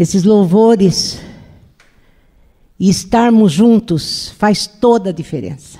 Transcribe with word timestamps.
Esses 0.00 0.24
louvores 0.24 1.20
e 2.78 2.88
estarmos 2.88 3.52
juntos 3.52 4.30
faz 4.38 4.66
toda 4.66 5.10
a 5.10 5.12
diferença. 5.12 5.78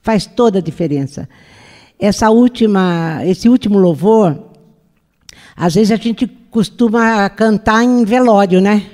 Faz 0.00 0.24
toda 0.24 0.58
a 0.58 0.62
diferença. 0.62 1.28
Essa 1.98 2.30
última, 2.30 3.20
esse 3.26 3.46
último 3.46 3.78
louvor, 3.78 4.42
às 5.54 5.74
vezes 5.74 5.90
a 5.90 5.96
gente 5.96 6.26
costuma 6.26 7.28
cantar 7.28 7.84
em 7.84 8.06
velório, 8.06 8.58
né? 8.58 8.86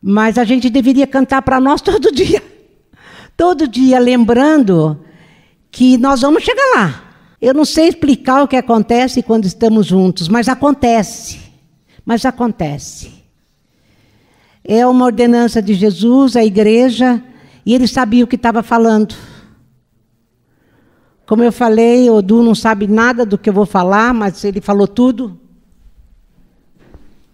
Mas 0.00 0.38
a 0.38 0.44
gente 0.44 0.70
deveria 0.70 1.06
cantar 1.06 1.42
para 1.42 1.60
nós 1.60 1.82
todo 1.84 2.10
dia. 2.10 2.42
Todo 3.36 3.68
dia, 3.68 3.98
lembrando 3.98 4.98
que 5.70 5.98
nós 5.98 6.22
vamos 6.22 6.42
chegar 6.42 6.74
lá. 6.74 7.04
Eu 7.38 7.52
não 7.52 7.66
sei 7.66 7.88
explicar 7.88 8.42
o 8.42 8.48
que 8.48 8.56
acontece 8.56 9.22
quando 9.22 9.44
estamos 9.44 9.88
juntos, 9.88 10.26
mas 10.26 10.48
acontece. 10.48 11.41
Mas 12.04 12.24
acontece. 12.24 13.22
É 14.64 14.86
uma 14.86 15.06
ordenança 15.06 15.60
de 15.60 15.74
Jesus, 15.74 16.36
a 16.36 16.44
igreja, 16.44 17.22
e 17.64 17.74
ele 17.74 17.86
sabia 17.86 18.24
o 18.24 18.26
que 18.26 18.36
estava 18.36 18.62
falando. 18.62 19.14
Como 21.26 21.42
eu 21.42 21.52
falei, 21.52 22.10
o 22.10 22.20
Du 22.20 22.42
não 22.42 22.54
sabe 22.54 22.86
nada 22.86 23.24
do 23.24 23.38
que 23.38 23.48
eu 23.48 23.54
vou 23.54 23.66
falar, 23.66 24.12
mas 24.12 24.44
ele 24.44 24.60
falou 24.60 24.86
tudo. 24.86 25.40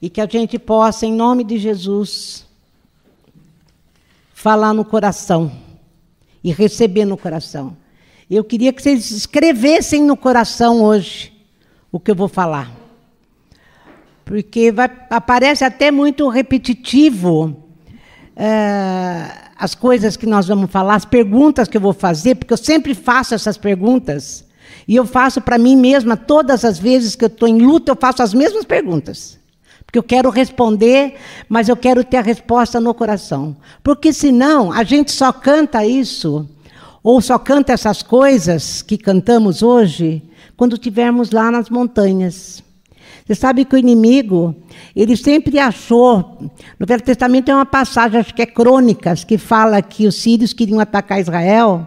E 0.01 0.09
que 0.09 0.21
a 0.21 0.27
gente 0.27 0.59
possa, 0.59 1.05
em 1.05 1.13
nome 1.13 1.43
de 1.43 1.59
Jesus, 1.59 2.47
falar 4.33 4.73
no 4.73 4.85
coração 4.85 5.51
e 6.45 6.53
receber 6.53 7.05
no 7.05 7.17
coração. 7.17 7.77
Eu 8.31 8.45
queria 8.45 8.73
que 8.73 8.81
vocês 8.81 9.11
escrevessem 9.11 10.03
no 10.03 10.17
coração 10.17 10.83
hoje 10.83 11.33
o 11.91 11.99
que 11.99 12.11
eu 12.11 12.15
vou 12.15 12.29
falar. 12.29 12.78
Porque 14.29 14.71
vai, 14.71 14.91
aparece 15.09 15.65
até 15.65 15.91
muito 15.91 16.29
repetitivo 16.29 17.57
é, 18.37 19.25
as 19.57 19.75
coisas 19.75 20.19
que 20.19 20.27
nós 20.27 20.47
vamos 20.47 20.71
falar, 20.71 20.97
as 20.97 21.07
perguntas 21.07 21.67
que 21.67 21.79
eu 21.79 21.81
vou 21.81 21.95
fazer, 21.95 22.35
porque 22.35 22.53
eu 22.53 22.59
sempre 22.59 22.95
faço 22.95 23.35
essas 23.35 23.57
perguntas. 23.57 24.45
E 24.87 24.95
eu 24.95 25.07
faço 25.07 25.41
para 25.41 25.57
mim 25.57 25.75
mesma, 25.75 26.15
todas 26.15 26.63
as 26.63 26.79
vezes 26.79 27.17
que 27.17 27.25
eu 27.25 27.29
estou 27.29 27.49
em 27.49 27.59
luta, 27.59 27.93
eu 27.93 27.97
faço 27.97 28.23
as 28.23 28.35
mesmas 28.35 28.67
perguntas. 28.67 29.39
Porque 29.87 29.99
eu 29.99 30.03
quero 30.03 30.29
responder, 30.29 31.15
mas 31.49 31.71
eu 31.71 31.77
quero 31.77 32.05
ter 32.05 32.19
a 32.19 32.23
resposta 32.23 32.79
no 32.79 32.93
coração. 32.93 33.57
Porque 33.83 34.13
senão 34.13 34.71
a 34.71 34.85
gente 34.85 35.11
só 35.11 35.33
canta 35.33 35.87
isso, 35.87 36.47
ou 37.03 37.23
só 37.23 37.39
canta 37.39 37.73
essas 37.73 38.03
coisas 38.03 38.83
que 38.83 38.99
cantamos 38.99 39.63
hoje, 39.63 40.23
quando 40.55 40.75
estivermos 40.75 41.31
lá 41.31 41.51
nas 41.51 41.71
montanhas. 41.71 42.63
Você 43.29 43.35
sabe 43.35 43.67
que 43.67 43.75
o 43.75 43.79
inimigo, 43.79 44.57
ele 44.97 45.15
sempre 45.15 45.59
achou. 45.59 46.51
No 46.79 46.87
Velho 46.87 47.03
Testamento 47.03 47.45
tem 47.45 47.55
uma 47.55 47.67
passagem, 47.67 48.19
acho 48.19 48.35
que 48.35 48.41
é 48.41 48.47
Crônicas, 48.47 49.23
que 49.23 49.37
fala 49.37 49.83
que 49.83 50.07
os 50.07 50.15
sírios 50.15 50.55
queriam 50.55 50.81
atacar 50.81 51.21
Israel. 51.21 51.87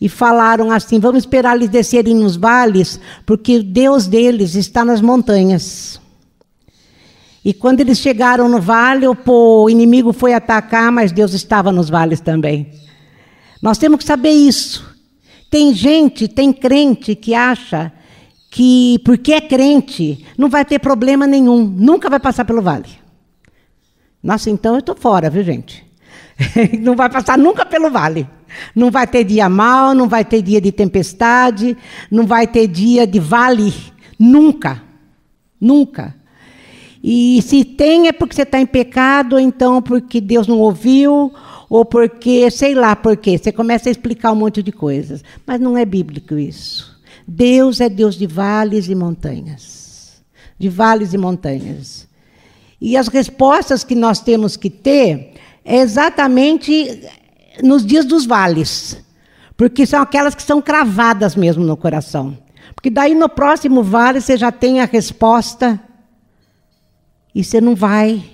E 0.00 0.08
falaram 0.08 0.70
assim: 0.70 1.00
vamos 1.00 1.24
esperar 1.24 1.56
eles 1.56 1.68
descerem 1.68 2.14
nos 2.14 2.36
vales, 2.36 3.00
porque 3.26 3.56
o 3.56 3.64
Deus 3.64 4.06
deles 4.06 4.54
está 4.54 4.84
nas 4.84 5.00
montanhas. 5.00 6.00
E 7.44 7.52
quando 7.52 7.80
eles 7.80 7.98
chegaram 7.98 8.48
no 8.48 8.60
vale, 8.60 9.06
o 9.08 9.68
inimigo 9.68 10.12
foi 10.12 10.34
atacar, 10.34 10.92
mas 10.92 11.10
Deus 11.10 11.34
estava 11.34 11.72
nos 11.72 11.90
vales 11.90 12.20
também. 12.20 12.70
Nós 13.60 13.76
temos 13.76 13.98
que 13.98 14.04
saber 14.04 14.30
isso. 14.30 14.88
Tem 15.50 15.74
gente, 15.74 16.28
tem 16.28 16.52
crente 16.52 17.16
que 17.16 17.34
acha 17.34 17.92
que 18.50 18.98
porque 19.04 19.32
é 19.32 19.40
crente 19.40 20.26
não 20.36 20.48
vai 20.48 20.64
ter 20.64 20.80
problema 20.80 21.26
nenhum, 21.26 21.64
nunca 21.64 22.10
vai 22.10 22.18
passar 22.18 22.44
pelo 22.44 22.60
vale. 22.60 22.88
Nossa, 24.22 24.50
então 24.50 24.74
eu 24.74 24.80
estou 24.80 24.96
fora, 24.96 25.30
viu 25.30 25.42
gente? 25.44 25.86
não 26.80 26.96
vai 26.96 27.08
passar 27.08 27.38
nunca 27.38 27.64
pelo 27.64 27.90
vale. 27.90 28.28
Não 28.74 28.90
vai 28.90 29.06
ter 29.06 29.22
dia 29.22 29.48
mal, 29.48 29.94
não 29.94 30.08
vai 30.08 30.24
ter 30.24 30.42
dia 30.42 30.60
de 30.60 30.72
tempestade, 30.72 31.76
não 32.10 32.26
vai 32.26 32.46
ter 32.46 32.66
dia 32.66 33.06
de 33.06 33.20
vale, 33.20 33.72
nunca. 34.18 34.82
Nunca. 35.60 36.14
E 37.02 37.40
se 37.42 37.64
tem 37.64 38.08
é 38.08 38.12
porque 38.12 38.34
você 38.34 38.42
está 38.42 38.60
em 38.60 38.66
pecado, 38.66 39.34
ou 39.34 39.40
então 39.40 39.80
porque 39.80 40.20
Deus 40.20 40.46
não 40.46 40.58
ouviu, 40.58 41.32
ou 41.68 41.84
porque, 41.84 42.50
sei 42.50 42.74
lá 42.74 42.96
por 42.96 43.16
quê. 43.16 43.38
Você 43.38 43.52
começa 43.52 43.88
a 43.88 43.92
explicar 43.92 44.32
um 44.32 44.36
monte 44.36 44.62
de 44.62 44.72
coisas. 44.72 45.22
Mas 45.46 45.60
não 45.60 45.78
é 45.78 45.84
bíblico 45.84 46.36
isso. 46.36 46.89
Deus 47.32 47.80
é 47.80 47.88
Deus 47.88 48.16
de 48.16 48.26
vales 48.26 48.88
e 48.88 48.94
montanhas. 48.96 50.20
De 50.58 50.68
vales 50.68 51.14
e 51.14 51.18
montanhas. 51.18 52.08
E 52.80 52.96
as 52.96 53.06
respostas 53.06 53.84
que 53.84 53.94
nós 53.94 54.18
temos 54.18 54.56
que 54.56 54.68
ter 54.68 55.34
é 55.64 55.76
exatamente 55.76 57.08
nos 57.62 57.86
dias 57.86 58.04
dos 58.04 58.26
vales. 58.26 59.00
Porque 59.56 59.86
são 59.86 60.02
aquelas 60.02 60.34
que 60.34 60.42
são 60.42 60.60
cravadas 60.60 61.36
mesmo 61.36 61.64
no 61.64 61.76
coração. 61.76 62.36
Porque 62.74 62.90
daí 62.90 63.14
no 63.14 63.28
próximo 63.28 63.80
vale 63.80 64.20
você 64.20 64.36
já 64.36 64.50
tem 64.50 64.80
a 64.80 64.84
resposta 64.84 65.80
e 67.32 67.44
você 67.44 67.60
não 67.60 67.76
vai 67.76 68.24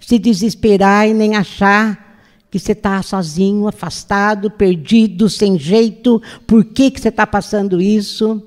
se 0.00 0.18
desesperar 0.18 1.06
e 1.06 1.12
nem 1.12 1.36
achar 1.36 2.09
que 2.50 2.58
você 2.58 2.72
está 2.72 3.00
sozinho, 3.02 3.68
afastado, 3.68 4.50
perdido, 4.50 5.28
sem 5.28 5.58
jeito. 5.58 6.20
Por 6.46 6.64
que, 6.64 6.90
que 6.90 7.00
você 7.00 7.08
está 7.08 7.26
passando 7.26 7.80
isso? 7.80 8.42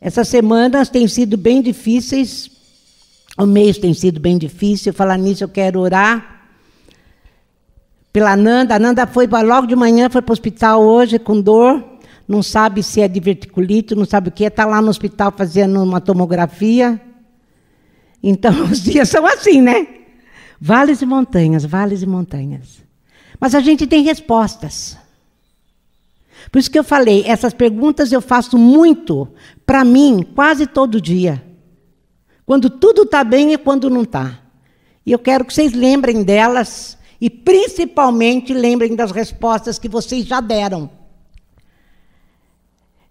Essas 0.00 0.28
semanas 0.28 0.90
têm 0.90 1.08
sido 1.08 1.36
bem 1.38 1.62
difíceis. 1.62 2.50
O 3.36 3.46
mês 3.46 3.78
tem 3.78 3.94
sido 3.94 4.20
bem 4.20 4.36
difícil. 4.36 4.92
Falar 4.92 5.16
nisso, 5.16 5.44
eu 5.44 5.48
quero 5.48 5.80
orar 5.80 6.48
pela 8.12 8.36
Nanda. 8.36 8.74
A 8.74 8.78
Nanda 8.78 9.06
foi 9.06 9.26
logo 9.26 9.66
de 9.66 9.74
manhã, 9.74 10.10
foi 10.10 10.20
para 10.20 10.32
o 10.32 10.34
hospital 10.34 10.82
hoje 10.82 11.18
com 11.18 11.40
dor. 11.40 11.82
Não 12.28 12.42
sabe 12.42 12.82
se 12.82 13.00
é 13.00 13.08
diverticulite, 13.08 13.94
não 13.94 14.04
sabe 14.04 14.28
o 14.28 14.32
que 14.32 14.44
é. 14.44 14.48
Está 14.48 14.66
lá 14.66 14.82
no 14.82 14.90
hospital 14.90 15.32
fazendo 15.34 15.82
uma 15.82 16.00
tomografia. 16.00 17.00
Então, 18.22 18.64
os 18.70 18.82
dias 18.82 19.08
são 19.08 19.26
assim, 19.26 19.62
né? 19.62 19.99
Vales 20.60 21.00
e 21.00 21.06
montanhas, 21.06 21.64
vales 21.64 22.02
e 22.02 22.06
montanhas. 22.06 22.82
Mas 23.40 23.54
a 23.54 23.60
gente 23.60 23.86
tem 23.86 24.02
respostas. 24.02 24.98
Por 26.52 26.58
isso 26.58 26.70
que 26.70 26.78
eu 26.78 26.84
falei, 26.84 27.24
essas 27.26 27.54
perguntas 27.54 28.12
eu 28.12 28.20
faço 28.20 28.58
muito 28.58 29.28
para 29.64 29.84
mim, 29.84 30.22
quase 30.34 30.66
todo 30.66 31.00
dia. 31.00 31.42
Quando 32.44 32.68
tudo 32.68 33.02
está 33.02 33.24
bem 33.24 33.52
e 33.52 33.58
quando 33.58 33.88
não 33.88 34.02
está. 34.02 34.38
E 35.06 35.12
eu 35.12 35.18
quero 35.18 35.44
que 35.44 35.54
vocês 35.54 35.72
lembrem 35.72 36.22
delas 36.22 36.98
e 37.20 37.30
principalmente 37.30 38.52
lembrem 38.52 38.94
das 38.94 39.12
respostas 39.12 39.78
que 39.78 39.88
vocês 39.88 40.26
já 40.26 40.40
deram. 40.40 40.90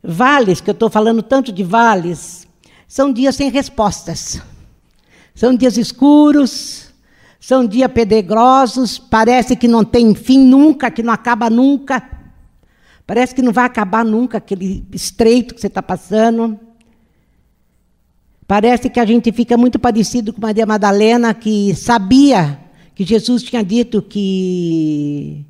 Vales, 0.03 0.61
que 0.61 0.69
eu 0.69 0.73
estou 0.73 0.89
falando 0.89 1.23
tanto 1.23 1.51
de 1.51 1.63
vales, 1.63 2.47
são 2.87 3.11
dias 3.11 3.35
sem 3.35 3.49
respostas. 3.49 4.41
São 5.33 5.55
dias 5.55 5.77
escuros, 5.77 6.88
são 7.39 7.65
dias 7.65 7.91
pedregosos, 7.91 8.99
parece 8.99 9.55
que 9.55 9.67
não 9.67 9.83
tem 9.83 10.13
fim 10.13 10.39
nunca, 10.39 10.91
que 10.91 11.01
não 11.01 11.13
acaba 11.13 11.49
nunca. 11.49 12.03
Parece 13.07 13.33
que 13.33 13.41
não 13.41 13.53
vai 13.53 13.65
acabar 13.65 14.03
nunca 14.03 14.37
aquele 14.37 14.85
estreito 14.93 15.55
que 15.55 15.61
você 15.61 15.67
está 15.67 15.81
passando. 15.81 16.59
Parece 18.45 18.89
que 18.89 18.99
a 18.99 19.05
gente 19.05 19.31
fica 19.31 19.57
muito 19.57 19.79
parecido 19.79 20.33
com 20.33 20.41
Maria 20.41 20.65
Madalena, 20.65 21.33
que 21.33 21.73
sabia 21.75 22.59
que 22.93 23.05
Jesus 23.05 23.41
tinha 23.41 23.63
dito 23.63 24.01
que 24.01 25.45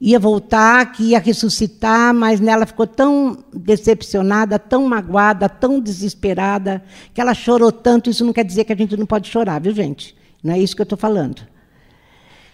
ia 0.00 0.18
voltar, 0.18 0.92
que 0.92 1.10
ia 1.10 1.18
ressuscitar, 1.18 2.14
mas 2.14 2.40
nela 2.40 2.64
ficou 2.64 2.86
tão 2.86 3.44
decepcionada, 3.52 4.58
tão 4.58 4.86
magoada, 4.88 5.48
tão 5.48 5.78
desesperada, 5.78 6.82
que 7.12 7.20
ela 7.20 7.34
chorou 7.34 7.70
tanto. 7.70 8.08
Isso 8.08 8.24
não 8.24 8.32
quer 8.32 8.44
dizer 8.44 8.64
que 8.64 8.72
a 8.72 8.76
gente 8.76 8.96
não 8.96 9.06
pode 9.06 9.28
chorar, 9.28 9.60
viu, 9.60 9.74
gente? 9.74 10.16
Não 10.46 10.54
é 10.54 10.60
isso 10.60 10.76
que 10.76 10.80
eu 10.80 10.84
estou 10.84 10.96
falando. 10.96 11.42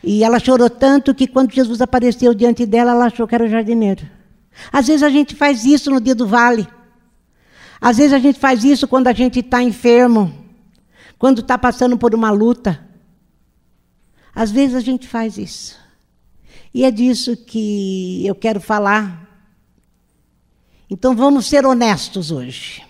E 0.02 0.24
ela 0.24 0.38
chorou 0.38 0.70
tanto 0.70 1.14
que 1.14 1.26
quando 1.26 1.52
Jesus 1.52 1.82
apareceu 1.82 2.32
diante 2.32 2.64
dela, 2.64 2.92
ela 2.92 3.04
achou 3.04 3.28
que 3.28 3.34
era 3.34 3.44
o 3.44 3.48
jardineiro. 3.48 4.08
Às 4.72 4.86
vezes 4.86 5.02
a 5.02 5.10
gente 5.10 5.34
faz 5.34 5.66
isso 5.66 5.90
no 5.90 6.00
dia 6.00 6.14
do 6.14 6.26
vale. 6.26 6.66
Às 7.78 7.98
vezes 7.98 8.14
a 8.14 8.18
gente 8.18 8.38
faz 8.38 8.64
isso 8.64 8.88
quando 8.88 9.08
a 9.08 9.12
gente 9.12 9.40
está 9.40 9.62
enfermo, 9.62 10.32
quando 11.18 11.42
está 11.42 11.58
passando 11.58 11.98
por 11.98 12.14
uma 12.14 12.30
luta. 12.30 12.82
Às 14.34 14.50
vezes 14.50 14.74
a 14.74 14.80
gente 14.80 15.06
faz 15.06 15.36
isso. 15.36 15.78
E 16.72 16.84
é 16.84 16.90
disso 16.90 17.36
que 17.36 18.26
eu 18.26 18.34
quero 18.34 18.58
falar. 18.58 19.28
Então 20.88 21.14
vamos 21.14 21.44
ser 21.46 21.66
honestos 21.66 22.30
hoje. 22.30 22.82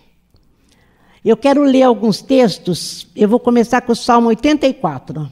Eu 1.24 1.36
quero 1.36 1.62
ler 1.62 1.84
alguns 1.84 2.20
textos. 2.20 3.06
Eu 3.14 3.28
vou 3.28 3.38
começar 3.38 3.80
com 3.82 3.92
o 3.92 3.96
Salmo 3.96 4.28
84. 4.28 5.30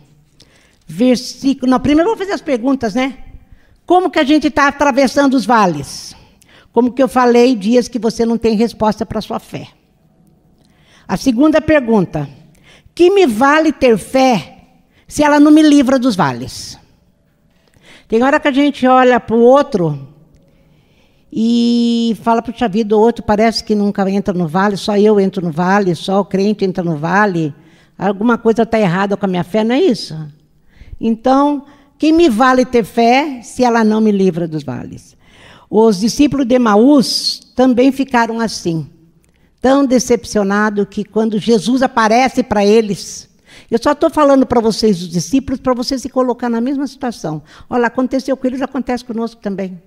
Versículo. 0.87 1.71
Não, 1.71 1.81
primeiro 1.81 2.11
eu 2.11 2.15
vou 2.15 2.19
fazer 2.19 2.33
as 2.33 2.41
perguntas, 2.41 2.95
né? 2.95 3.19
Como 3.85 4.11
que 4.11 4.19
a 4.21 4.25
gente 4.25 4.47
está 4.47 4.69
atravessando 4.69 5.35
os 5.35 5.45
vales? 5.45 6.15
Como 6.73 6.93
que 6.93 7.03
eu 7.03 7.09
falei, 7.09 7.57
dias 7.57 7.89
que 7.89 7.99
você 7.99 8.25
não 8.25 8.39
tem 8.39 8.55
resposta 8.55 9.05
para 9.05 9.21
sua 9.21 9.41
fé. 9.41 9.69
A 11.09 11.17
segunda 11.17 11.61
pergunta: 11.61 12.29
Que 12.95 13.11
me 13.11 13.27
vale 13.27 13.73
ter 13.73 13.99
fé 13.99 14.59
se 15.09 15.25
ela 15.25 15.41
não 15.41 15.51
me 15.51 15.63
livra 15.63 15.99
dos 15.99 16.15
vales? 16.15 16.79
Tem 18.07 18.23
hora 18.23 18.39
que 18.39 18.47
a 18.47 18.53
gente 18.53 18.87
olha 18.87 19.19
para 19.19 19.35
o 19.35 19.41
outro 19.41 20.10
e 21.33 22.17
fala, 22.23 22.43
puxa 22.43 22.69
vida, 22.69 22.97
o 22.97 23.01
outro 23.01 23.25
parece 23.25 23.63
que 23.63 23.75
nunca 23.75 24.09
entra 24.11 24.35
no 24.35 24.49
vale, 24.49 24.77
só 24.77 24.97
eu 24.97 25.21
entro 25.21 25.45
no 25.45 25.53
vale, 25.53 25.95
só 25.95 26.21
o 26.21 26.25
crente 26.25 26.65
entra 26.65 26.83
no 26.83 26.97
vale. 26.97 27.55
Alguma 27.97 28.37
coisa 28.37 28.63
está 28.63 28.81
errada 28.81 29.17
com 29.17 29.27
a 29.27 29.29
minha 29.29 29.45
fé, 29.45 29.63
não 29.63 29.75
é 29.75 29.81
isso? 29.81 30.17
Então, 31.01 31.65
que 31.99 32.13
me 32.13 32.29
vale 32.29 32.65
ter 32.65 32.85
fé 32.85 33.41
se 33.43 33.63
ela 33.63 33.85
não 33.85 34.01
me 34.01 34.11
livra 34.11 34.49
dos 34.49 34.65
vales? 34.65 35.17
Os 35.69 36.01
discípulos 36.01 36.47
de 36.47 36.59
Maús 36.59 37.53
também 37.55 37.93
ficaram 37.93 38.41
assim, 38.41 38.89
tão 39.61 39.87
decepcionados 39.87 40.87
que 40.91 41.05
quando 41.05 41.39
Jesus 41.39 41.81
aparece 41.81 42.43
para 42.43 42.65
eles, 42.65 43.31
eu 43.71 43.79
só 43.81 43.93
estou 43.93 44.11
falando 44.11 44.45
para 44.45 44.61
vocês, 44.61 45.01
os 45.01 45.09
discípulos, 45.09 45.61
para 45.61 45.75
vocês 45.75 46.03
se 46.03 46.09
colocar 46.09 46.49
na 46.49 46.61
mesma 46.61 46.87
situação. 46.89 47.41
Olha, 47.69 47.87
aconteceu 47.87 48.37
com 48.37 48.47
eles, 48.49 48.63
acontece 48.63 49.05
conosco 49.05 49.41
também. 49.41 49.81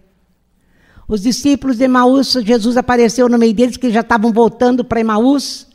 Os 1.08 1.22
discípulos 1.22 1.78
de 1.78 1.84
Emaús, 1.84 2.34
Jesus 2.44 2.78
apareceu 2.78 3.28
no 3.28 3.38
meio 3.38 3.54
deles, 3.54 3.78
que 3.78 3.92
já 3.92 4.02
estavam 4.02 4.32
voltando 4.32 4.84
para 4.84 5.00
Emaús, 5.00 5.68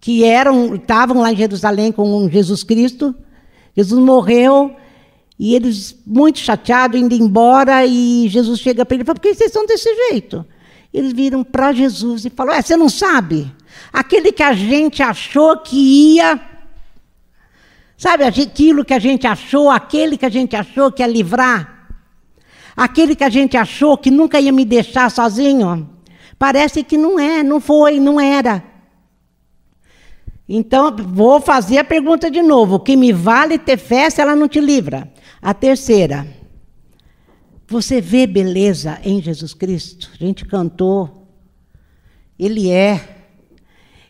que 0.00 0.24
eram, 0.24 0.74
estavam 0.74 1.20
lá 1.20 1.32
em 1.32 1.36
Jerusalém 1.36 1.90
com 1.90 2.28
Jesus 2.28 2.62
Cristo. 2.62 3.14
Jesus 3.74 4.02
morreu 4.02 4.74
e 5.38 5.54
eles, 5.54 5.96
muito 6.06 6.38
chateados, 6.38 7.00
indo 7.00 7.14
embora, 7.14 7.84
e 7.84 8.28
Jesus 8.28 8.60
chega 8.60 8.84
para 8.84 8.94
ele 8.94 9.02
e 9.02 9.06
fala: 9.06 9.16
Por 9.16 9.22
que 9.22 9.34
vocês 9.34 9.50
estão 9.50 9.66
desse 9.66 9.94
jeito? 10.08 10.44
Eles 10.92 11.12
viram 11.12 11.42
para 11.42 11.72
Jesus 11.72 12.24
e 12.24 12.30
falaram: 12.30 12.58
É, 12.58 12.62
você 12.62 12.76
não 12.76 12.88
sabe? 12.88 13.50
Aquele 13.92 14.32
que 14.32 14.42
a 14.42 14.52
gente 14.52 15.02
achou 15.02 15.58
que 15.58 15.76
ia 16.14 16.40
Sabe 17.96 18.24
aquilo 18.24 18.84
que 18.84 18.92
a 18.92 18.98
gente 18.98 19.26
achou, 19.26 19.70
aquele 19.70 20.18
que 20.18 20.26
a 20.26 20.28
gente 20.28 20.54
achou 20.54 20.92
que 20.92 21.02
ia 21.02 21.06
livrar? 21.06 21.75
Aquele 22.76 23.16
que 23.16 23.24
a 23.24 23.30
gente 23.30 23.56
achou 23.56 23.96
que 23.96 24.10
nunca 24.10 24.38
ia 24.38 24.52
me 24.52 24.64
deixar 24.64 25.10
sozinho? 25.10 25.88
Parece 26.38 26.84
que 26.84 26.98
não 26.98 27.18
é, 27.18 27.42
não 27.42 27.60
foi, 27.60 27.98
não 27.98 28.20
era. 28.20 28.62
Então, 30.48 30.94
vou 30.94 31.40
fazer 31.40 31.78
a 31.78 31.84
pergunta 31.84 32.30
de 32.30 32.42
novo: 32.42 32.76
o 32.76 32.80
que 32.80 32.94
me 32.94 33.12
vale 33.12 33.58
ter 33.58 33.78
fé 33.78 34.10
se 34.10 34.20
ela 34.20 34.36
não 34.36 34.46
te 34.46 34.60
livra? 34.60 35.10
A 35.40 35.54
terceira, 35.54 36.26
você 37.66 38.00
vê 38.00 38.26
beleza 38.26 39.00
em 39.02 39.22
Jesus 39.22 39.54
Cristo? 39.54 40.10
A 40.14 40.24
gente 40.24 40.44
cantou, 40.44 41.26
Ele 42.38 42.70
é. 42.70 43.14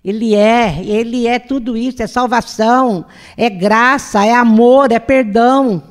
Ele 0.04 0.36
é, 0.36 0.84
ele 0.84 1.26
é 1.26 1.36
tudo 1.36 1.76
isso, 1.76 2.00
é 2.00 2.06
salvação, 2.06 3.06
é 3.36 3.50
graça, 3.50 4.24
é 4.24 4.32
amor, 4.32 4.92
é 4.92 5.00
perdão. 5.00 5.82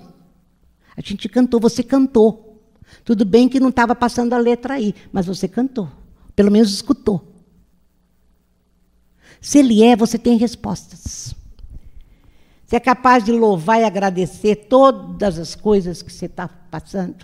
A 0.95 1.01
gente 1.01 1.27
cantou, 1.27 1.59
você 1.59 1.83
cantou. 1.83 2.44
Tudo 3.05 3.23
bem 3.23 3.47
que 3.47 3.59
não 3.59 3.69
estava 3.69 3.95
passando 3.95 4.33
a 4.33 4.37
letra 4.37 4.73
aí, 4.73 4.95
mas 5.13 5.27
você 5.27 5.47
cantou. 5.47 5.87
Pelo 6.35 6.51
menos 6.51 6.73
escutou. 6.73 7.33
Se 9.39 9.59
ele 9.59 9.83
é, 9.83 9.95
você 9.95 10.17
tem 10.17 10.37
respostas. 10.37 11.35
Você 12.65 12.77
é 12.77 12.79
capaz 12.79 13.23
de 13.23 13.31
louvar 13.31 13.79
e 13.79 13.83
agradecer 13.83 14.55
todas 14.67 15.37
as 15.37 15.53
coisas 15.53 16.01
que 16.01 16.11
você 16.11 16.25
está 16.25 16.47
passando. 16.47 17.23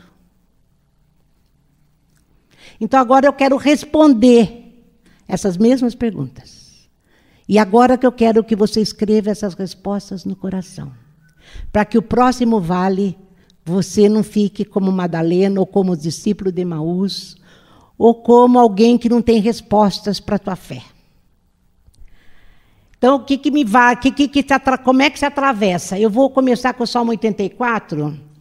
Então 2.80 3.00
agora 3.00 3.26
eu 3.26 3.34
quero 3.34 3.58
responder 3.58 4.86
essas 5.28 5.58
mesmas 5.58 5.96
perguntas. 5.96 6.88
E 7.50 7.58
agora 7.58 7.98
que 7.98 8.06
eu 8.06 8.12
quero 8.12 8.44
que 8.44 8.56
você 8.56 8.82
escreva 8.82 9.32
essas 9.32 9.56
respostas 9.56 10.26
no 10.26 10.36
coração. 10.36 10.94
Para 11.72 11.86
que 11.86 11.98
o 11.98 12.04
próximo 12.04 12.62
vale 12.62 13.18
você 13.66 14.10
não 14.10 14.24
fique 14.24 14.66
como 14.66 14.92
Madalena 14.92 15.60
ou 15.60 15.66
como 15.66 15.96
discípulo 15.96 16.52
de 16.52 16.66
Maús 16.66 17.38
ou 17.98 18.16
como 18.16 18.58
alguém 18.58 18.98
que 18.98 19.10
não 19.10 19.22
tem 19.22 19.40
respostas 19.40 20.20
para 20.20 20.36
a 20.38 20.40
tua 20.40 20.56
fé. 20.56 20.82
Então, 22.98 23.16
o 23.16 23.24
que, 23.24 23.38
que 23.38 23.50
me 23.50 23.64
vai, 23.64 23.96
que, 23.96 24.12
que, 24.12 24.28
que 24.28 24.44
como 24.84 25.02
é 25.02 25.10
que 25.10 25.18
se 25.18 25.26
atravessa? 25.26 25.98
Eu 25.98 26.10
vou 26.10 26.30
começar 26.30 26.74
com 26.74 26.84
o 26.84 26.88
Salmo 26.88 27.12
84 27.12 28.32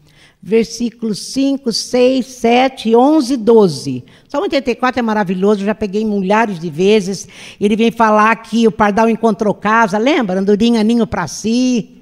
versículos 0.42 1.18
5, 1.32 1.72
6, 1.72 2.26
7, 2.26 2.96
11 2.96 3.34
e 3.34 3.36
12. 3.36 4.04
Salmo 4.28 4.44
84 4.44 4.98
é 4.98 5.02
maravilhoso, 5.02 5.64
já 5.64 5.74
peguei 5.74 6.04
milhares 6.04 6.58
de 6.58 6.70
vezes. 6.70 7.28
Ele 7.60 7.76
vem 7.76 7.90
falar 7.90 8.34
que 8.36 8.66
o 8.66 8.72
pardal 8.72 9.08
encontrou 9.08 9.52
casa, 9.52 9.98
lembra? 9.98 10.40
Andorinha 10.40 10.82
ninho 10.82 11.06
para 11.06 11.26
si. 11.26 11.98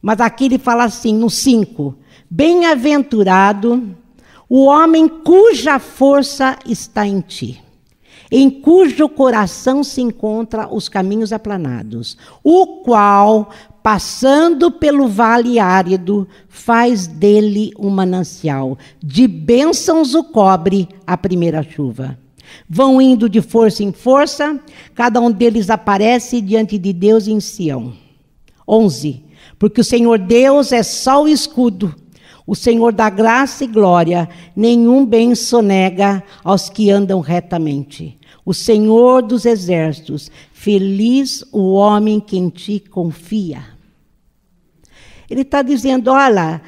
Mas 0.00 0.20
aqui 0.20 0.46
ele 0.46 0.58
fala 0.58 0.84
assim, 0.84 1.14
no 1.14 1.28
5: 1.28 1.94
Bem-aventurado 2.30 3.96
o 4.48 4.64
homem 4.66 5.08
cuja 5.08 5.78
força 5.78 6.56
está 6.66 7.06
em 7.06 7.20
ti, 7.20 7.62
em 8.30 8.48
cujo 8.48 9.08
coração 9.08 9.82
se 9.82 10.00
encontram 10.00 10.72
os 10.72 10.88
caminhos 10.88 11.32
aplanados, 11.32 12.16
o 12.44 12.82
qual 12.82 13.50
passando 13.86 14.70
pelo 14.70 15.06
vale 15.06 15.60
árido, 15.60 16.26
faz 16.48 17.06
dele 17.06 17.70
um 17.78 17.88
manancial. 17.88 18.76
De 19.00 19.28
bênçãos 19.28 20.12
o 20.12 20.24
cobre 20.24 20.88
a 21.06 21.16
primeira 21.16 21.62
chuva. 21.62 22.18
Vão 22.68 23.00
indo 23.00 23.28
de 23.28 23.40
força 23.40 23.84
em 23.84 23.92
força, 23.92 24.60
cada 24.92 25.20
um 25.20 25.30
deles 25.30 25.70
aparece 25.70 26.40
diante 26.40 26.78
de 26.78 26.92
Deus 26.92 27.28
em 27.28 27.38
Sião. 27.38 27.92
11. 28.66 29.22
Porque 29.56 29.80
o 29.80 29.84
Senhor 29.84 30.18
Deus 30.18 30.72
é 30.72 30.82
só 30.82 31.22
o 31.22 31.28
escudo, 31.28 31.94
o 32.46 32.54
Senhor 32.54 32.92
da 32.92 33.10
graça 33.10 33.64
e 33.64 33.66
glória, 33.66 34.28
nenhum 34.54 35.04
bem 35.04 35.34
sonega 35.34 36.22
aos 36.44 36.70
que 36.70 36.90
andam 36.90 37.20
retamente. 37.20 38.18
O 38.44 38.54
Senhor 38.54 39.22
dos 39.22 39.44
exércitos, 39.44 40.30
feliz 40.52 41.44
o 41.52 41.72
homem 41.72 42.20
que 42.20 42.38
em 42.38 42.48
ti 42.48 42.78
confia. 42.78 43.64
Ele 45.28 45.40
está 45.40 45.62
dizendo: 45.62 46.12
olha, 46.12 46.62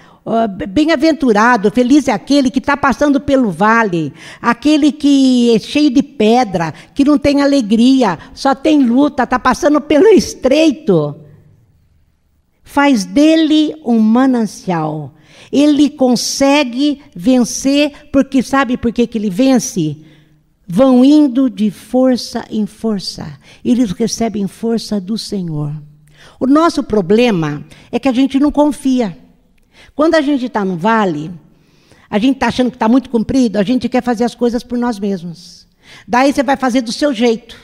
Bem-aventurado, 0.68 1.70
feliz 1.70 2.06
é 2.06 2.12
aquele 2.12 2.50
que 2.50 2.58
está 2.58 2.76
passando 2.76 3.18
pelo 3.18 3.50
vale, 3.50 4.12
aquele 4.42 4.92
que 4.92 5.54
é 5.54 5.58
cheio 5.58 5.88
de 5.88 6.02
pedra, 6.02 6.74
que 6.94 7.02
não 7.02 7.16
tem 7.16 7.40
alegria, 7.40 8.18
só 8.34 8.54
tem 8.54 8.84
luta, 8.84 9.22
está 9.22 9.38
passando 9.38 9.80
pelo 9.80 10.06
estreito. 10.08 11.16
Faz 12.62 13.06
dele 13.06 13.74
um 13.82 13.98
manancial. 13.98 15.14
Ele 15.50 15.88
consegue 15.88 17.02
vencer, 17.14 18.08
porque 18.12 18.42
sabe 18.42 18.76
por 18.76 18.92
que, 18.92 19.06
que 19.06 19.18
ele 19.18 19.30
vence? 19.30 19.96
Vão 20.66 21.04
indo 21.04 21.48
de 21.48 21.70
força 21.70 22.44
em 22.50 22.66
força. 22.66 23.38
Eles 23.64 23.90
recebem 23.92 24.46
força 24.46 25.00
do 25.00 25.16
Senhor. 25.16 25.74
O 26.38 26.46
nosso 26.46 26.82
problema 26.82 27.64
é 27.90 27.98
que 27.98 28.08
a 28.08 28.12
gente 28.12 28.38
não 28.38 28.52
confia. 28.52 29.16
Quando 29.94 30.14
a 30.14 30.20
gente 30.20 30.46
está 30.46 30.64
no 30.64 30.76
vale, 30.76 31.30
a 32.10 32.18
gente 32.18 32.34
está 32.34 32.48
achando 32.48 32.70
que 32.70 32.76
está 32.76 32.88
muito 32.88 33.10
comprido, 33.10 33.56
a 33.56 33.62
gente 33.62 33.88
quer 33.88 34.02
fazer 34.02 34.24
as 34.24 34.34
coisas 34.34 34.62
por 34.62 34.78
nós 34.78 34.98
mesmos. 34.98 35.66
Daí 36.06 36.32
você 36.32 36.42
vai 36.42 36.56
fazer 36.56 36.82
do 36.82 36.92
seu 36.92 37.12
jeito. 37.12 37.56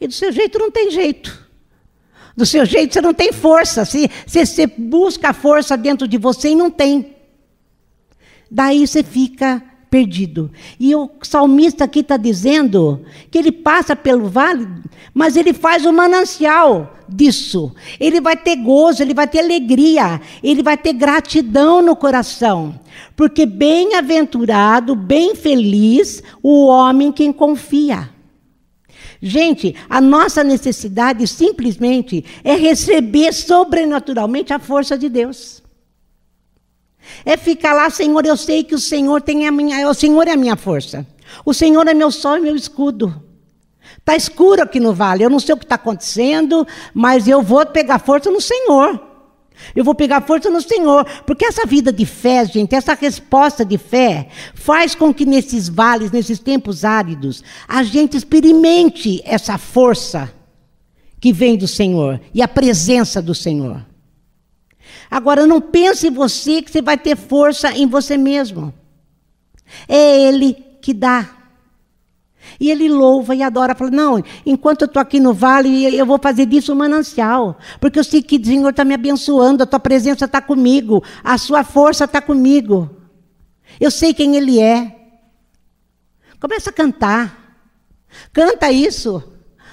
E 0.00 0.06
do 0.06 0.12
seu 0.12 0.32
jeito 0.32 0.58
não 0.58 0.70
tem 0.70 0.90
jeito. 0.90 1.41
Do 2.36 2.46
seu 2.46 2.64
jeito 2.64 2.94
você 2.94 3.00
não 3.00 3.14
tem 3.14 3.32
força. 3.32 3.84
Se, 3.84 4.10
se 4.26 4.46
você 4.46 4.66
busca 4.66 5.32
força 5.32 5.76
dentro 5.76 6.08
de 6.08 6.18
você 6.18 6.50
e 6.50 6.54
não 6.54 6.70
tem. 6.70 7.14
Daí 8.50 8.86
você 8.86 9.02
fica 9.02 9.62
perdido. 9.92 10.50
E 10.80 10.96
o 10.96 11.10
salmista 11.22 11.84
aqui 11.84 12.00
está 12.00 12.16
dizendo 12.16 13.04
que 13.30 13.36
ele 13.36 13.52
passa 13.52 13.94
pelo 13.94 14.26
vale, 14.26 14.66
mas 15.12 15.36
ele 15.36 15.52
faz 15.52 15.84
o 15.84 15.92
manancial 15.92 16.96
disso. 17.06 17.74
Ele 18.00 18.18
vai 18.18 18.34
ter 18.34 18.56
gozo, 18.56 19.02
ele 19.02 19.12
vai 19.12 19.28
ter 19.28 19.40
alegria, 19.40 20.18
ele 20.42 20.62
vai 20.62 20.78
ter 20.78 20.94
gratidão 20.94 21.82
no 21.82 21.94
coração. 21.94 22.80
Porque 23.14 23.44
bem-aventurado, 23.44 24.94
bem 24.94 25.34
feliz 25.34 26.22
o 26.42 26.66
homem 26.66 27.12
quem 27.12 27.30
confia. 27.30 28.08
Gente, 29.24 29.76
a 29.88 30.00
nossa 30.00 30.42
necessidade 30.42 31.28
simplesmente 31.28 32.24
é 32.42 32.56
receber 32.56 33.32
sobrenaturalmente 33.32 34.52
a 34.52 34.58
força 34.58 34.98
de 34.98 35.08
Deus. 35.08 35.62
É 37.24 37.36
ficar 37.36 37.72
lá, 37.72 37.88
Senhor, 37.88 38.26
eu 38.26 38.36
sei 38.36 38.64
que 38.64 38.74
o 38.74 38.80
Senhor 38.80 39.22
tem 39.22 39.46
a 39.46 39.52
minha, 39.52 39.88
o 39.88 39.94
Senhor 39.94 40.26
é 40.26 40.32
a 40.32 40.36
minha 40.36 40.56
força. 40.56 41.06
O 41.44 41.54
Senhor 41.54 41.86
é 41.86 41.94
meu 41.94 42.10
sol 42.10 42.36
e 42.36 42.40
meu 42.40 42.56
escudo. 42.56 43.22
Está 43.96 44.16
escuro 44.16 44.60
aqui 44.60 44.80
no 44.80 44.92
vale, 44.92 45.22
eu 45.22 45.30
não 45.30 45.38
sei 45.38 45.54
o 45.54 45.58
que 45.58 45.64
está 45.64 45.76
acontecendo, 45.76 46.66
mas 46.92 47.28
eu 47.28 47.40
vou 47.42 47.64
pegar 47.64 48.00
força 48.00 48.28
no 48.28 48.40
Senhor. 48.40 49.11
Eu 49.74 49.84
vou 49.84 49.94
pegar 49.94 50.22
força 50.22 50.50
no 50.50 50.60
Senhor, 50.60 51.04
porque 51.26 51.44
essa 51.44 51.66
vida 51.66 51.92
de 51.92 52.04
fé, 52.04 52.44
gente, 52.44 52.74
essa 52.74 52.94
resposta 52.94 53.64
de 53.64 53.78
fé, 53.78 54.28
faz 54.54 54.94
com 54.94 55.12
que 55.12 55.24
nesses 55.24 55.68
vales, 55.68 56.10
nesses 56.10 56.38
tempos 56.38 56.84
áridos, 56.84 57.42
a 57.66 57.82
gente 57.82 58.16
experimente 58.16 59.22
essa 59.24 59.56
força 59.58 60.32
que 61.20 61.32
vem 61.32 61.56
do 61.56 61.68
Senhor 61.68 62.20
e 62.34 62.42
a 62.42 62.48
presença 62.48 63.22
do 63.22 63.34
Senhor. 63.34 63.84
Agora, 65.10 65.46
não 65.46 65.60
pense 65.60 66.10
você 66.10 66.62
que 66.62 66.70
você 66.70 66.82
vai 66.82 66.98
ter 66.98 67.16
força 67.16 67.70
em 67.70 67.86
você 67.86 68.16
mesmo. 68.16 68.74
É 69.88 70.28
Ele 70.28 70.54
que 70.80 70.92
dá. 70.92 71.41
E 72.58 72.70
ele 72.70 72.88
louva 72.88 73.34
e 73.34 73.42
adora, 73.42 73.74
fala: 73.74 73.90
Não, 73.90 74.22
enquanto 74.44 74.82
eu 74.82 74.86
estou 74.86 75.00
aqui 75.00 75.20
no 75.20 75.32
vale, 75.32 75.94
eu 75.96 76.06
vou 76.06 76.18
fazer 76.18 76.46
disso 76.46 76.72
um 76.72 76.76
manancial, 76.76 77.58
porque 77.80 77.98
eu 77.98 78.04
sei 78.04 78.22
que 78.22 78.36
o 78.36 78.44
Senhor 78.44 78.70
está 78.70 78.84
me 78.84 78.94
abençoando, 78.94 79.62
a 79.62 79.66
tua 79.66 79.80
presença 79.80 80.24
está 80.24 80.40
comigo, 80.40 81.02
a 81.22 81.38
sua 81.38 81.64
força 81.64 82.04
está 82.04 82.20
comigo. 82.20 82.90
Eu 83.80 83.90
sei 83.90 84.12
quem 84.12 84.36
Ele 84.36 84.60
é. 84.60 84.96
Começa 86.38 86.70
a 86.70 86.72
cantar. 86.72 87.56
Canta 88.32 88.70
isso. 88.70 89.22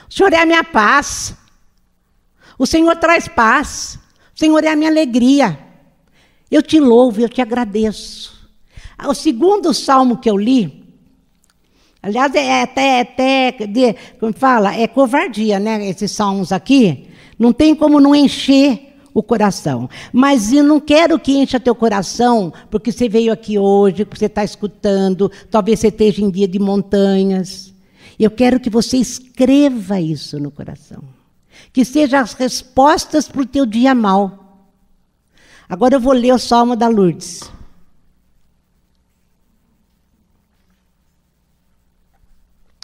O 0.09 0.13
Senhor 0.13 0.31
é 0.33 0.41
a 0.41 0.45
minha 0.45 0.63
paz. 0.63 1.35
O 2.57 2.65
Senhor 2.65 2.95
traz 2.95 3.27
paz. 3.27 3.99
O 4.35 4.39
Senhor 4.39 4.63
é 4.63 4.69
a 4.69 4.75
minha 4.75 4.89
alegria. 4.89 5.59
Eu 6.49 6.63
te 6.63 6.79
louvo, 6.79 7.21
eu 7.21 7.29
te 7.29 7.41
agradeço. 7.41 8.39
O 9.07 9.13
segundo 9.13 9.73
salmo 9.73 10.17
que 10.17 10.29
eu 10.29 10.38
li, 10.38 10.78
aliás, 12.01 12.34
é 12.36 12.62
até, 12.62 13.01
até 13.01 13.51
de, 13.51 13.96
como 14.20 14.34
fala, 14.34 14.74
é 14.75 14.88
covardia, 14.88 15.60
né? 15.60 15.88
Esses 15.88 16.12
salmos 16.12 16.51
aqui. 16.51 17.08
Não 17.38 17.53
tem 17.53 17.74
como 17.74 18.00
não 18.00 18.15
encher 18.15 18.89
o 19.13 19.24
coração. 19.24 19.89
Mas 20.12 20.51
eu 20.51 20.63
não 20.63 20.79
quero 20.79 21.20
que 21.20 21.38
encha 21.38 21.60
teu 21.60 21.75
coração, 21.75 22.53
porque 22.70 22.91
você 22.91 23.08
veio 23.08 23.32
aqui 23.32 23.58
hoje, 23.58 24.06
porque 24.06 24.20
você 24.20 24.25
está 24.25 24.44
escutando, 24.44 25.32
talvez 25.50 25.79
você 25.79 25.88
esteja 25.88 26.22
em 26.22 26.29
dia 26.29 26.48
de 26.48 26.60
montanhas. 26.60 27.74
Eu 28.20 28.32
quero 28.32 28.60
que 28.60 28.70
você 28.70 28.98
escreva 28.98 30.00
isso 30.00 30.39
no 30.39 30.51
coração. 30.51 31.03
Que 31.72 31.86
sejam 31.86 32.20
as 32.20 32.34
respostas 32.34 33.27
para 33.27 33.41
o 33.41 33.46
teu 33.46 33.65
dia 33.65 33.94
mal. 33.96 34.68
Agora 35.68 35.96
eu 35.96 36.00
vou 36.00 36.13
ler 36.13 36.34
o 36.34 36.39
Salmo 36.39 36.75
da 36.75 36.88
Lourdes. 36.88 37.41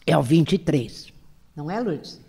É 0.06 0.18
o 0.18 0.22
23. 0.22 1.12
Não 1.56 1.70
é, 1.70 1.80
Lourdes? 1.80 2.22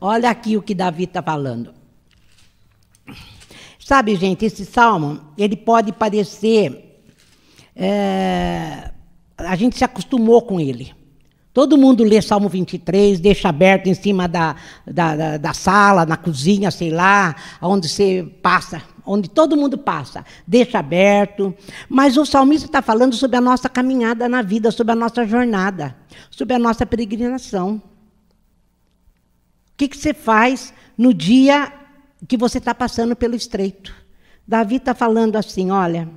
Olha 0.00 0.28
aqui 0.28 0.56
o 0.56 0.62
que 0.62 0.74
Davi 0.74 1.04
está 1.04 1.22
falando. 1.22 1.72
Sabe, 3.78 4.14
gente, 4.16 4.44
esse 4.44 4.64
salmo, 4.64 5.20
ele 5.36 5.56
pode 5.56 5.92
parecer. 5.92 7.02
É, 7.74 8.92
a 9.36 9.56
gente 9.56 9.76
se 9.76 9.84
acostumou 9.84 10.42
com 10.42 10.60
ele. 10.60 10.94
Todo 11.54 11.78
mundo 11.78 12.02
lê 12.02 12.20
Salmo 12.20 12.48
23, 12.48 13.20
deixa 13.20 13.48
aberto 13.48 13.86
em 13.86 13.94
cima 13.94 14.26
da, 14.26 14.56
da, 14.84 15.14
da, 15.14 15.36
da 15.36 15.54
sala, 15.54 16.04
na 16.04 16.16
cozinha, 16.16 16.68
sei 16.68 16.90
lá, 16.90 17.36
onde 17.62 17.88
você 17.88 18.28
passa, 18.42 18.82
onde 19.06 19.30
todo 19.30 19.56
mundo 19.56 19.78
passa. 19.78 20.24
Deixa 20.44 20.80
aberto. 20.80 21.54
Mas 21.88 22.16
o 22.16 22.26
salmista 22.26 22.66
está 22.66 22.82
falando 22.82 23.14
sobre 23.14 23.36
a 23.36 23.40
nossa 23.40 23.68
caminhada 23.68 24.28
na 24.28 24.42
vida, 24.42 24.72
sobre 24.72 24.94
a 24.94 24.96
nossa 24.96 25.24
jornada, 25.24 25.96
sobre 26.28 26.56
a 26.56 26.58
nossa 26.58 26.84
peregrinação. 26.84 27.76
O 27.76 27.82
que, 29.76 29.86
que 29.86 29.96
você 29.96 30.12
faz 30.12 30.74
no 30.98 31.14
dia 31.14 31.72
que 32.26 32.36
você 32.36 32.58
está 32.58 32.74
passando 32.74 33.14
pelo 33.14 33.36
estreito? 33.36 33.94
Davi 34.44 34.76
está 34.76 34.92
falando 34.92 35.36
assim: 35.36 35.70
olha, 35.70 36.08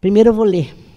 primeiro 0.00 0.28
eu 0.28 0.34
vou 0.34 0.44
ler. 0.44 0.93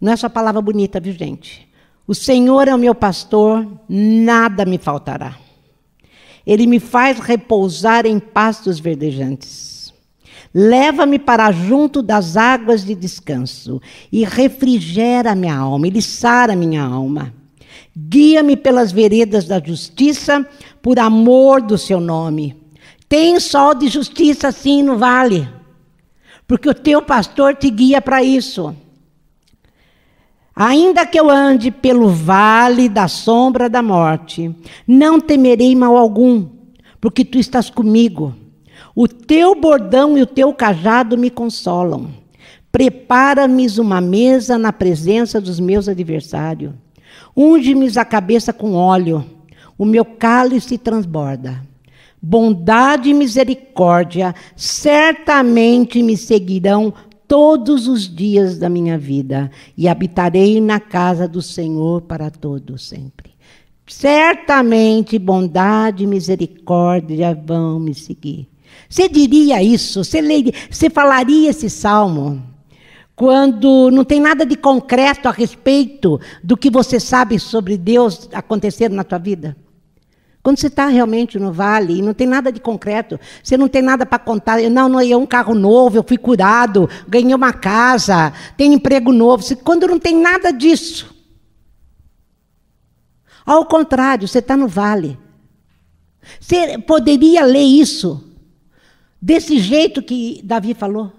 Não 0.00 0.12
é 0.12 0.16
só 0.16 0.28
palavra 0.28 0.60
bonita, 0.60 1.00
viu, 1.00 1.12
gente? 1.12 1.66
O 2.06 2.14
Senhor 2.14 2.68
é 2.68 2.74
o 2.74 2.78
meu 2.78 2.94
pastor, 2.94 3.66
nada 3.88 4.64
me 4.64 4.78
faltará. 4.78 5.36
Ele 6.46 6.66
me 6.66 6.78
faz 6.78 7.18
repousar 7.18 8.06
em 8.06 8.20
pastos 8.20 8.78
verdejantes. 8.78 9.92
Leva-me 10.54 11.18
para 11.18 11.50
junto 11.50 12.00
das 12.02 12.36
águas 12.36 12.84
de 12.84 12.94
descanso 12.94 13.80
e 14.12 14.24
refrigera 14.24 15.34
minha 15.34 15.56
alma, 15.56 15.86
ele 15.86 16.00
sara 16.00 16.54
minha 16.54 16.82
alma. 16.82 17.34
Guia-me 17.96 18.56
pelas 18.56 18.92
veredas 18.92 19.46
da 19.46 19.58
justiça, 19.58 20.46
por 20.80 20.98
amor 20.98 21.60
do 21.60 21.76
seu 21.76 21.98
nome. 21.98 22.56
Tem 23.08 23.40
sol 23.40 23.74
de 23.74 23.88
justiça 23.88 24.52
sim 24.52 24.82
no 24.82 24.96
vale, 24.96 25.48
porque 26.46 26.68
o 26.68 26.74
teu 26.74 27.02
pastor 27.02 27.56
te 27.56 27.68
guia 27.70 28.00
para 28.00 28.22
isso. 28.22 28.74
Ainda 30.58 31.04
que 31.04 31.20
eu 31.20 31.28
ande 31.28 31.70
pelo 31.70 32.08
vale 32.08 32.88
da 32.88 33.08
sombra 33.08 33.68
da 33.68 33.82
morte, 33.82 34.50
não 34.88 35.20
temerei 35.20 35.76
mal 35.76 35.94
algum, 35.98 36.48
porque 36.98 37.26
tu 37.26 37.38
estás 37.38 37.68
comigo. 37.68 38.34
O 38.94 39.06
teu 39.06 39.54
bordão 39.54 40.16
e 40.16 40.22
o 40.22 40.26
teu 40.26 40.54
cajado 40.54 41.18
me 41.18 41.28
consolam. 41.28 42.08
Prepara-me 42.72 43.66
uma 43.78 44.00
mesa 44.00 44.56
na 44.56 44.72
presença 44.72 45.42
dos 45.42 45.60
meus 45.60 45.90
adversários. 45.90 46.72
Unge-me 47.36 47.90
a 47.98 48.04
cabeça 48.06 48.50
com 48.50 48.72
óleo, 48.72 49.26
o 49.76 49.84
meu 49.84 50.06
cálice 50.06 50.78
transborda. 50.78 51.62
Bondade 52.20 53.10
e 53.10 53.14
misericórdia 53.14 54.34
certamente 54.56 56.02
me 56.02 56.16
seguirão 56.16 56.94
todos 57.28 57.88
os 57.88 58.08
dias 58.14 58.58
da 58.58 58.68
minha 58.68 58.96
vida 58.96 59.50
e 59.76 59.88
habitarei 59.88 60.60
na 60.60 60.80
casa 60.80 61.26
do 61.26 61.42
Senhor 61.42 62.02
para 62.02 62.30
todo 62.30 62.78
sempre. 62.78 63.34
Certamente 63.86 65.18
bondade 65.18 66.04
e 66.04 66.06
misericórdia 66.06 67.34
vão 67.34 67.78
me 67.78 67.94
seguir. 67.94 68.48
Você 68.88 69.08
diria 69.08 69.62
isso? 69.62 70.02
Você, 70.04 70.20
leria, 70.20 70.52
você 70.70 70.90
falaria 70.90 71.50
esse 71.50 71.70
salmo? 71.70 72.42
quando 73.16 73.90
não 73.90 74.04
tem 74.04 74.20
nada 74.20 74.44
de 74.44 74.54
concreto 74.54 75.26
a 75.26 75.32
respeito 75.32 76.20
do 76.44 76.54
que 76.54 76.70
você 76.70 77.00
sabe 77.00 77.38
sobre 77.38 77.78
Deus 77.78 78.28
acontecer 78.30 78.90
na 78.90 79.02
tua 79.02 79.18
vida? 79.18 79.56
Quando 80.46 80.60
você 80.60 80.68
está 80.68 80.86
realmente 80.86 81.40
no 81.40 81.52
vale 81.52 81.98
e 81.98 82.02
não 82.02 82.14
tem 82.14 82.24
nada 82.24 82.52
de 82.52 82.60
concreto, 82.60 83.18
você 83.42 83.56
não 83.56 83.66
tem 83.66 83.82
nada 83.82 84.06
para 84.06 84.16
contar. 84.16 84.60
Não, 84.70 84.88
não, 84.88 85.02
eu 85.02 85.18
um 85.18 85.26
carro 85.26 85.56
novo, 85.56 85.96
eu 85.96 86.04
fui 86.06 86.16
curado, 86.16 86.88
ganhei 87.08 87.34
uma 87.34 87.52
casa, 87.52 88.32
tenho 88.56 88.72
emprego 88.72 89.10
novo. 89.10 89.42
Quando 89.64 89.88
não 89.88 89.98
tem 89.98 90.16
nada 90.16 90.52
disso. 90.52 91.12
Ao 93.44 93.66
contrário, 93.66 94.28
você 94.28 94.38
está 94.38 94.56
no 94.56 94.68
vale. 94.68 95.18
Você 96.38 96.78
poderia 96.78 97.44
ler 97.44 97.64
isso 97.64 98.22
desse 99.20 99.58
jeito 99.58 100.00
que 100.00 100.40
Davi 100.44 100.74
falou? 100.74 101.12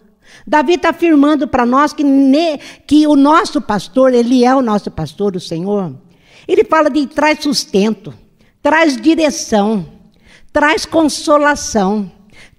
Davi 0.48 0.75
está 0.75 0.91
afirmando 0.91 1.50
para 1.50 1.65
nós 1.65 1.91
que, 1.91 2.01
ne, 2.05 2.60
que 2.88 3.05
o 3.05 3.17
nosso 3.17 3.60
pastor, 3.60 4.13
ele 4.13 4.46
é 4.46 4.55
o 4.55 4.62
nosso 4.62 4.89
pastor, 4.89 5.36
o 5.36 5.41
Senhor. 5.41 5.93
Ele 6.48 6.63
fala 6.63 6.89
de 6.89 7.05
traz 7.07 7.43
sustento, 7.43 8.13
traz 8.61 8.97
direção, 8.97 9.87
traz 10.51 10.85
consolação, 10.85 12.11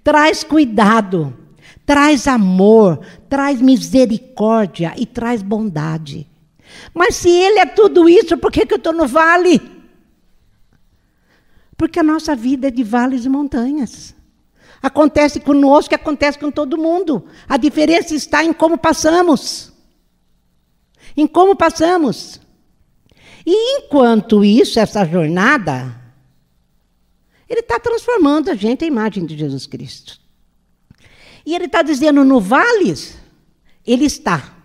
traz 0.03 0.43
cuidado, 0.43 1.37
traz 1.85 2.27
amor, 2.27 2.99
traz 3.29 3.61
misericórdia 3.61 4.93
e 4.97 5.05
traz 5.05 5.41
bondade. 5.41 6.27
Mas 6.93 7.15
se 7.15 7.29
ele 7.29 7.59
é 7.59 7.65
tudo 7.65 8.07
isso, 8.07 8.37
por 8.37 8.51
que, 8.51 8.65
que 8.65 8.73
eu 8.73 8.77
estou 8.77 8.93
no 8.93 9.07
vale? 9.07 9.59
Porque 11.75 11.99
a 11.99 12.03
nossa 12.03 12.35
vida 12.35 12.67
é 12.67 12.71
de 12.71 12.83
vales 12.83 13.25
e 13.25 13.29
montanhas. 13.29 14.15
Acontece 14.81 15.39
conosco 15.39 15.93
acontece 15.93 16.37
com 16.39 16.51
todo 16.51 16.77
mundo. 16.77 17.25
A 17.47 17.57
diferença 17.57 18.15
está 18.15 18.43
em 18.43 18.53
como 18.53 18.77
passamos. 18.77 19.73
Em 21.15 21.27
como 21.27 21.55
passamos. 21.55 22.39
E 23.51 23.79
enquanto 23.79 24.45
isso, 24.45 24.79
essa 24.79 25.03
jornada, 25.03 25.99
ele 27.49 27.61
está 27.61 27.79
transformando 27.79 28.51
a 28.51 28.53
gente 28.53 28.85
à 28.85 28.87
imagem 28.87 29.25
de 29.25 29.35
Jesus 29.35 29.65
Cristo. 29.65 30.19
E 31.43 31.55
ele 31.55 31.65
está 31.65 31.81
dizendo: 31.81 32.23
no 32.23 32.39
vales, 32.39 33.17
ele 33.83 34.05
está. 34.05 34.55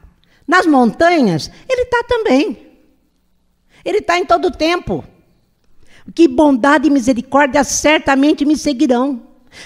Nas 0.46 0.66
montanhas, 0.66 1.50
ele 1.66 1.80
está 1.80 2.02
também. 2.02 2.58
Ele 3.82 4.00
está 4.00 4.18
em 4.18 4.26
todo 4.26 4.48
o 4.48 4.50
tempo. 4.50 5.02
Que 6.14 6.28
bondade 6.28 6.86
e 6.86 6.90
misericórdia 6.90 7.64
certamente 7.64 8.44
me 8.44 8.54
seguirão. 8.54 9.22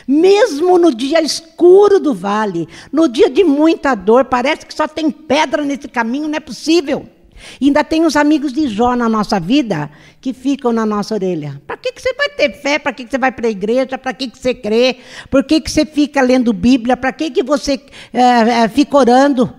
Mesmo 0.06 0.78
no 0.78 0.94
dia 0.94 1.20
escuro 1.20 1.98
do 1.98 2.14
vale, 2.14 2.68
no 2.92 3.08
dia 3.08 3.28
de 3.28 3.42
muita 3.42 3.96
dor, 3.96 4.26
parece 4.26 4.64
que 4.64 4.72
só 4.72 4.87
tem 4.87 5.10
pedra 5.10 5.64
nesse 5.64 5.88
caminho, 5.88 6.28
não 6.28 6.37
é 6.37 6.40
possível. 6.40 7.17
E 7.61 7.66
ainda 7.66 7.85
tem 7.85 8.04
os 8.04 8.16
amigos 8.16 8.52
de 8.52 8.68
Jó 8.68 8.95
na 8.97 9.09
nossa 9.09 9.38
vida 9.38 9.90
que 10.21 10.33
ficam 10.33 10.73
na 10.73 10.85
nossa 10.85 11.14
orelha. 11.14 11.61
Para 11.66 11.76
que, 11.76 11.92
que 11.92 12.02
você 12.02 12.12
vai 12.14 12.28
ter 12.30 12.52
fé? 12.61 12.78
Para 12.78 12.92
que, 12.92 13.04
que 13.04 13.11
você 13.11 13.18
vai 13.18 13.33
para 13.33 13.47
a 13.47 13.50
igreja? 13.50 13.99
Para 13.99 14.12
que, 14.12 14.28
que 14.28 14.38
você 14.38 14.54
crê? 14.54 14.99
Por 15.30 15.45
que, 15.45 15.61
que 15.61 15.71
você 15.71 15.87
fica 15.87 16.21
lendo 16.21 16.52
Bíblia? 16.52 16.97
Para 16.97 17.12
que, 17.12 17.30
que 17.30 17.42
você 17.42 17.80
é, 18.12 18.68
fica 18.68 18.97
orando? 18.97 19.52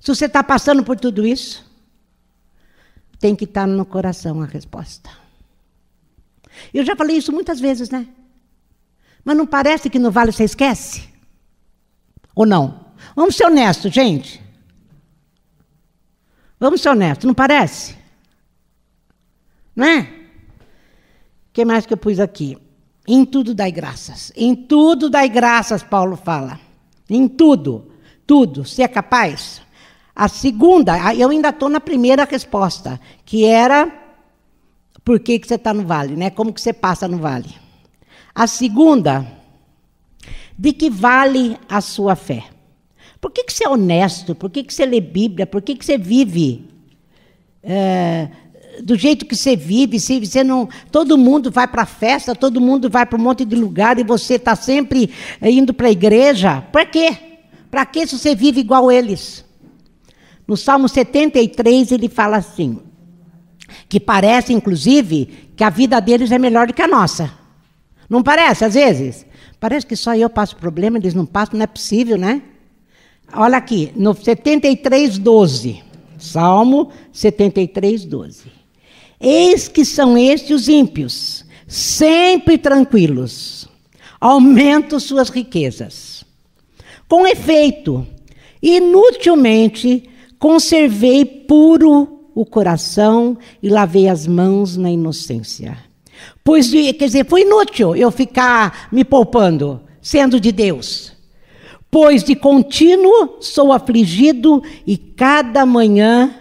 Se 0.00 0.14
você 0.14 0.26
está 0.26 0.42
passando 0.42 0.84
por 0.84 0.98
tudo 0.98 1.26
isso. 1.26 1.64
tem 3.18 3.34
que 3.34 3.44
estar 3.44 3.66
no 3.66 3.86
coração 3.86 4.42
a 4.42 4.44
resposta. 4.44 5.08
Eu 6.74 6.84
já 6.84 6.94
falei 6.94 7.16
isso 7.16 7.32
muitas 7.32 7.58
vezes, 7.58 7.88
né? 7.88 8.06
Mas 9.24 9.36
não 9.36 9.46
parece 9.46 9.88
que 9.88 9.98
no 9.98 10.10
vale 10.10 10.30
você 10.30 10.44
esquece? 10.44 11.08
Ou 12.34 12.44
não? 12.44 12.84
Vamos 13.16 13.34
ser 13.34 13.46
honestos, 13.46 13.92
gente. 13.92 14.43
Vamos 16.64 16.80
ser 16.80 16.88
honestos, 16.88 17.26
não 17.26 17.34
parece? 17.34 17.94
Não 19.76 19.86
é? 19.86 20.00
O 20.00 21.52
que 21.52 21.62
mais 21.62 21.84
que 21.84 21.92
eu 21.92 21.96
pus 21.98 22.18
aqui? 22.18 22.56
Em 23.06 23.22
tudo 23.26 23.54
dai 23.54 23.70
graças. 23.70 24.32
Em 24.34 24.56
tudo 24.56 25.10
dai 25.10 25.28
graças, 25.28 25.82
Paulo 25.82 26.16
fala. 26.16 26.58
Em 27.06 27.28
tudo. 27.28 27.92
Tudo. 28.26 28.64
Se 28.64 28.82
é 28.82 28.88
capaz. 28.88 29.60
A 30.16 30.26
segunda, 30.26 30.96
eu 31.12 31.28
ainda 31.28 31.50
estou 31.50 31.68
na 31.68 31.80
primeira 31.80 32.24
resposta, 32.24 32.98
que 33.26 33.44
era 33.44 33.92
por 35.04 35.20
que, 35.20 35.38
que 35.38 35.46
você 35.46 35.56
está 35.56 35.74
no 35.74 35.84
vale, 35.84 36.16
né? 36.16 36.30
Como 36.30 36.50
que 36.50 36.62
você 36.62 36.72
passa 36.72 37.06
no 37.06 37.18
vale. 37.18 37.54
A 38.34 38.46
segunda, 38.46 39.30
de 40.58 40.72
que 40.72 40.88
vale 40.88 41.58
a 41.68 41.82
sua 41.82 42.16
fé? 42.16 42.53
Por 43.24 43.30
que, 43.30 43.44
que 43.44 43.54
você 43.54 43.64
é 43.64 43.68
honesto? 43.70 44.34
Por 44.34 44.50
que, 44.50 44.62
que 44.62 44.74
você 44.74 44.84
lê 44.84 45.00
Bíblia? 45.00 45.46
Por 45.46 45.62
que, 45.62 45.74
que 45.74 45.82
você 45.82 45.96
vive 45.96 46.68
é, 47.62 48.28
do 48.82 48.96
jeito 48.96 49.24
que 49.24 49.34
você 49.34 49.56
vive? 49.56 49.98
Se 49.98 50.20
você 50.20 50.44
não, 50.44 50.68
todo 50.92 51.16
mundo 51.16 51.50
vai 51.50 51.66
para 51.66 51.84
a 51.84 51.86
festa, 51.86 52.34
todo 52.34 52.60
mundo 52.60 52.90
vai 52.90 53.06
para 53.06 53.18
um 53.18 53.22
monte 53.22 53.46
de 53.46 53.56
lugar 53.56 53.98
e 53.98 54.04
você 54.04 54.34
está 54.34 54.54
sempre 54.54 55.10
indo 55.40 55.72
para 55.72 55.86
a 55.86 55.90
igreja. 55.90 56.60
Para 56.70 56.84
quê? 56.84 57.16
Para 57.70 57.86
que 57.86 58.06
se 58.06 58.18
você 58.18 58.34
vive 58.34 58.60
igual 58.60 58.92
eles? 58.92 59.42
No 60.46 60.54
Salmo 60.54 60.86
73 60.86 61.92
ele 61.92 62.10
fala 62.10 62.36
assim, 62.36 62.78
que 63.88 63.98
parece 63.98 64.52
inclusive 64.52 65.48
que 65.56 65.64
a 65.64 65.70
vida 65.70 65.98
deles 65.98 66.30
é 66.30 66.38
melhor 66.38 66.66
do 66.66 66.74
que 66.74 66.82
a 66.82 66.88
nossa. 66.88 67.32
Não 68.06 68.22
parece 68.22 68.66
às 68.66 68.74
vezes? 68.74 69.24
Parece 69.58 69.86
que 69.86 69.96
só 69.96 70.14
eu 70.14 70.28
passo 70.28 70.56
problema, 70.56 70.98
eles 70.98 71.14
não 71.14 71.24
passam, 71.24 71.56
não 71.56 71.64
é 71.64 71.66
possível, 71.66 72.18
né? 72.18 72.42
Olha 73.32 73.56
aqui, 73.56 73.92
no 73.96 74.14
73, 74.14 75.18
12. 75.18 75.82
Salmo 76.18 76.90
73, 77.12 78.04
12. 78.04 78.44
Eis 79.20 79.68
que 79.68 79.84
são 79.84 80.16
estes 80.16 80.62
os 80.62 80.68
ímpios, 80.68 81.44
sempre 81.66 82.58
tranquilos, 82.58 83.68
aumento 84.20 84.98
suas 85.00 85.28
riquezas. 85.28 86.24
Com 87.08 87.26
efeito, 87.26 88.06
inutilmente 88.62 90.08
conservei 90.38 91.24
puro 91.24 92.20
o 92.34 92.44
coração 92.44 93.36
e 93.62 93.68
lavei 93.68 94.08
as 94.08 94.26
mãos 94.26 94.76
na 94.76 94.90
inocência. 94.90 95.76
Pois, 96.42 96.70
quer 96.70 96.92
dizer, 96.92 97.26
foi 97.26 97.42
inútil 97.42 97.94
eu 97.94 98.10
ficar 98.10 98.88
me 98.90 99.04
poupando, 99.04 99.80
sendo 100.00 100.40
de 100.40 100.52
Deus 100.52 101.13
pois 101.94 102.24
de 102.24 102.34
contínuo 102.34 103.36
sou 103.40 103.72
afligido 103.72 104.60
e 104.84 104.96
cada 104.96 105.64
manhã 105.64 106.34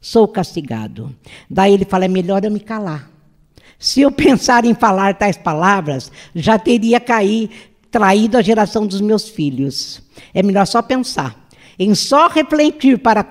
sou 0.00 0.26
castigado. 0.26 1.14
Daí 1.48 1.72
ele 1.72 1.84
fala: 1.84 2.06
é 2.06 2.08
melhor 2.08 2.44
eu 2.44 2.50
me 2.50 2.58
calar. 2.58 3.08
Se 3.78 4.00
eu 4.00 4.10
pensar 4.10 4.64
em 4.64 4.74
falar 4.74 5.16
tais 5.16 5.36
palavras, 5.36 6.10
já 6.34 6.58
teria 6.58 6.98
caído, 6.98 7.54
traído 7.92 8.36
a 8.36 8.42
geração 8.42 8.84
dos 8.84 9.00
meus 9.00 9.28
filhos. 9.28 10.02
É 10.34 10.42
melhor 10.42 10.66
só 10.66 10.82
pensar. 10.82 11.46
Em 11.78 11.94
só 11.94 12.26
refletir 12.26 12.98
para 12.98 13.24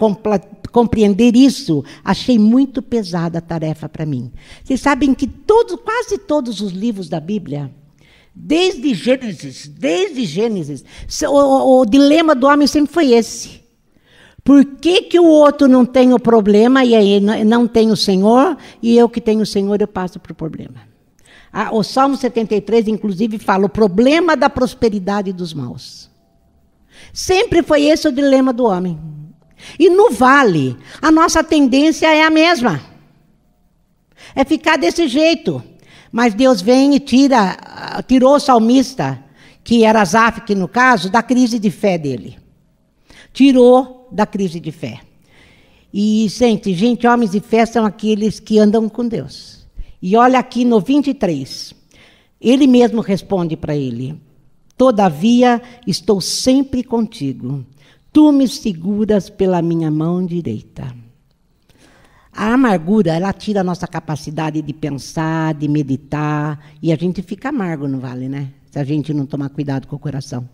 compreender 0.72 1.36
isso, 1.36 1.84
achei 2.02 2.40
muito 2.40 2.82
pesada 2.82 3.40
a 3.40 3.42
tarefa 3.42 3.90
para 3.90 4.06
mim. 4.06 4.32
Vocês 4.64 4.80
sabem 4.80 5.14
que 5.14 5.28
todo, 5.28 5.78
quase 5.78 6.18
todos 6.18 6.62
os 6.62 6.72
livros 6.72 7.10
da 7.10 7.20
Bíblia 7.20 7.70
Desde 8.34 8.94
Gênesis, 8.94 9.68
desde 9.68 10.26
Gênesis, 10.26 10.84
o, 11.28 11.82
o, 11.82 11.86
dilema 11.86 12.34
do 12.34 12.48
homem 12.48 12.66
sempre 12.66 12.94
foi 12.94 13.12
esse. 13.12 13.62
Por 14.44 14.64
que, 14.66 15.04
que 15.04 15.20
o 15.20 15.26
outro 15.26 15.68
não 15.68 15.86
tem 15.86 16.14
o 16.14 16.20
problema 16.20 16.84
e 16.84 16.96
aí 16.96 17.20
não 17.20 17.68
tem 17.68 17.92
o 17.92 17.96
Senhor, 17.96 18.58
e 18.82 18.98
eu 18.98 19.08
que 19.10 19.22
tenho 19.22 19.42
o 19.42 19.46
Senhor, 19.46 19.80
eu 19.80 19.88
passo 19.88 20.20
para 20.20 20.32
o 20.32 20.36
problema? 20.36 20.92
Ah, 21.54 21.70
o 21.74 21.84
Salmo 21.84 22.16
73, 22.16 22.88
inclusive, 22.88 23.38
fala 23.38 23.66
o 23.66 23.70
problema 23.70 24.38
da 24.38 24.50
prosperidade 24.50 25.34
dos 25.34 25.54
maus. 25.54 26.10
Sempre 27.14 27.62
foi 27.62 27.84
esse 27.84 28.08
o 28.08 28.12
dilema 28.12 28.54
do 28.54 28.64
homem. 28.64 28.98
E 29.78 29.90
no 29.90 30.12
vale, 30.12 30.78
a 31.02 31.12
nossa 31.12 31.44
tendência 31.44 32.08
é 32.08 32.24
a 32.24 32.30
mesma. 32.30 32.82
É 34.34 34.46
ficar 34.46 34.78
desse 34.78 35.08
jeito. 35.08 35.62
Mas 36.12 36.34
Deus 36.34 36.62
vem 36.62 36.94
e 36.94 37.00
tira, 37.00 37.58
tirou 38.08 38.36
o 38.36 38.40
salmista, 38.40 39.24
que 39.64 39.84
era 39.84 40.04
Zaf, 40.06 40.42
no 40.56 40.68
caso, 40.68 41.10
da 41.10 41.22
crise 41.22 41.60
de 41.60 41.70
fé 41.70 41.98
dele. 41.98 42.38
Tirou 43.34 44.08
da 44.12 44.26
crise 44.26 44.60
de 44.60 44.72
fé. 44.72 45.02
E, 45.94 46.28
gente, 46.30 46.74
gente, 46.74 47.06
homens 47.06 47.32
de 47.32 47.40
fé 47.40 47.66
são 47.66 47.86
aqueles 47.86 48.40
que 48.40 48.58
andam 48.60 48.88
com 48.88 49.08
Deus. 49.08 49.66
E 50.02 50.16
olha 50.16 50.40
aqui 50.40 50.66
no 50.66 50.80
23. 50.80 51.74
Ele 52.40 52.66
mesmo 52.66 53.02
responde 53.02 53.56
para 53.56 53.76
ele: 53.76 54.20
Todavia 54.78 55.62
estou 55.86 56.20
sempre 56.20 56.84
contigo. 56.84 57.66
Tu 58.12 58.32
me 58.32 58.48
seguras 58.48 59.30
pela 59.30 59.62
minha 59.62 59.92
mão 59.92 60.26
direita. 60.26 61.01
A 62.34 62.54
amargura, 62.54 63.14
ela 63.14 63.34
tira 63.34 63.62
a 63.62 63.64
nossa 63.64 63.86
capacidade 63.88 64.62
de 64.62 64.74
pensar, 64.74 65.54
de 65.54 65.68
meditar, 65.68 66.60
e 66.82 66.92
a 66.92 66.96
gente 66.96 67.22
fica 67.22 67.50
amargo 67.50 67.88
no 67.88 68.00
vale, 68.00 68.30
né? 68.30 68.50
Se 68.72 68.80
a 68.80 68.84
gente 68.84 69.14
não 69.14 69.26
tomar 69.26 69.50
cuidado 69.50 69.86
com 69.88 69.98
o 69.98 70.00
coração. 70.00 70.48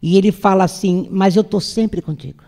E 0.00 0.16
ele 0.16 0.32
fala 0.32 0.64
assim: 0.64 1.06
Mas 1.10 1.36
eu 1.36 1.42
estou 1.42 1.60
sempre 1.60 2.00
contigo. 2.00 2.44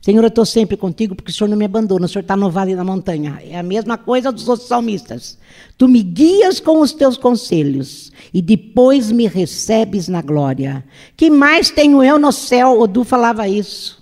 Senhor, 0.00 0.22
eu 0.22 0.28
estou 0.28 0.46
sempre 0.46 0.76
contigo 0.76 1.16
porque 1.16 1.32
o 1.32 1.34
Senhor 1.34 1.48
não 1.48 1.56
me 1.56 1.64
abandona, 1.64 2.06
o 2.06 2.08
Senhor 2.08 2.20
está 2.20 2.36
no 2.36 2.50
vale 2.50 2.76
da 2.76 2.84
montanha. 2.84 3.40
É 3.42 3.58
a 3.58 3.62
mesma 3.62 3.98
coisa 3.98 4.30
dos 4.30 4.48
outros 4.48 4.68
salmistas. 4.68 5.38
Tu 5.76 5.88
me 5.88 6.02
guias 6.02 6.60
com 6.60 6.80
os 6.80 6.92
teus 6.92 7.16
conselhos 7.16 8.12
e 8.32 8.40
depois 8.40 9.10
me 9.10 9.26
recebes 9.26 10.06
na 10.06 10.22
glória. 10.22 10.84
Que 11.16 11.28
mais 11.28 11.70
tenho 11.70 12.04
eu 12.04 12.18
no 12.18 12.30
céu? 12.30 12.80
Odu 12.80 13.02
falava 13.02 13.48
isso. 13.48 14.00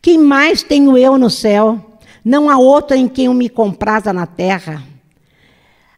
Que 0.00 0.16
mais 0.16 0.62
tenho 0.62 0.96
eu 0.96 1.18
no 1.18 1.28
céu? 1.28 1.95
Não 2.26 2.50
há 2.50 2.58
outro 2.58 2.96
em 2.96 3.06
quem 3.06 3.26
eu 3.26 3.34
me 3.34 3.48
compraza 3.48 4.12
na 4.12 4.26
terra. 4.26 4.82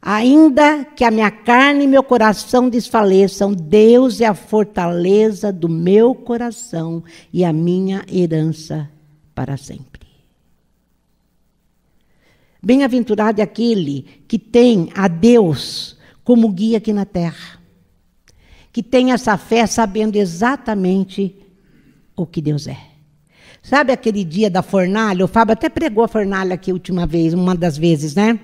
Ainda 0.02 0.84
que 0.84 1.02
a 1.02 1.10
minha 1.10 1.30
carne 1.30 1.84
e 1.84 1.86
meu 1.86 2.02
coração 2.02 2.68
desfaleçam, 2.68 3.54
Deus 3.54 4.20
é 4.20 4.26
a 4.26 4.34
fortaleza 4.34 5.50
do 5.50 5.70
meu 5.70 6.14
coração 6.14 7.02
e 7.32 7.46
a 7.46 7.50
minha 7.50 8.04
herança 8.12 8.90
para 9.34 9.56
sempre. 9.56 10.06
Bem-aventurado 12.62 13.40
é 13.40 13.44
aquele 13.44 14.02
que 14.28 14.38
tem 14.38 14.90
a 14.94 15.08
Deus 15.08 15.96
como 16.22 16.50
guia 16.50 16.76
aqui 16.76 16.92
na 16.92 17.06
terra, 17.06 17.58
que 18.70 18.82
tem 18.82 19.12
essa 19.12 19.38
fé 19.38 19.66
sabendo 19.66 20.16
exatamente 20.16 21.34
o 22.14 22.26
que 22.26 22.42
Deus 22.42 22.66
é. 22.66 22.87
Sabe 23.62 23.92
aquele 23.92 24.24
dia 24.24 24.48
da 24.48 24.62
fornalha? 24.62 25.24
O 25.24 25.28
Fábio 25.28 25.52
até 25.52 25.68
pregou 25.68 26.04
a 26.04 26.08
fornalha 26.08 26.54
aqui 26.54 26.70
a 26.70 26.74
última 26.74 27.06
vez, 27.06 27.34
uma 27.34 27.54
das 27.54 27.76
vezes, 27.76 28.14
né? 28.14 28.38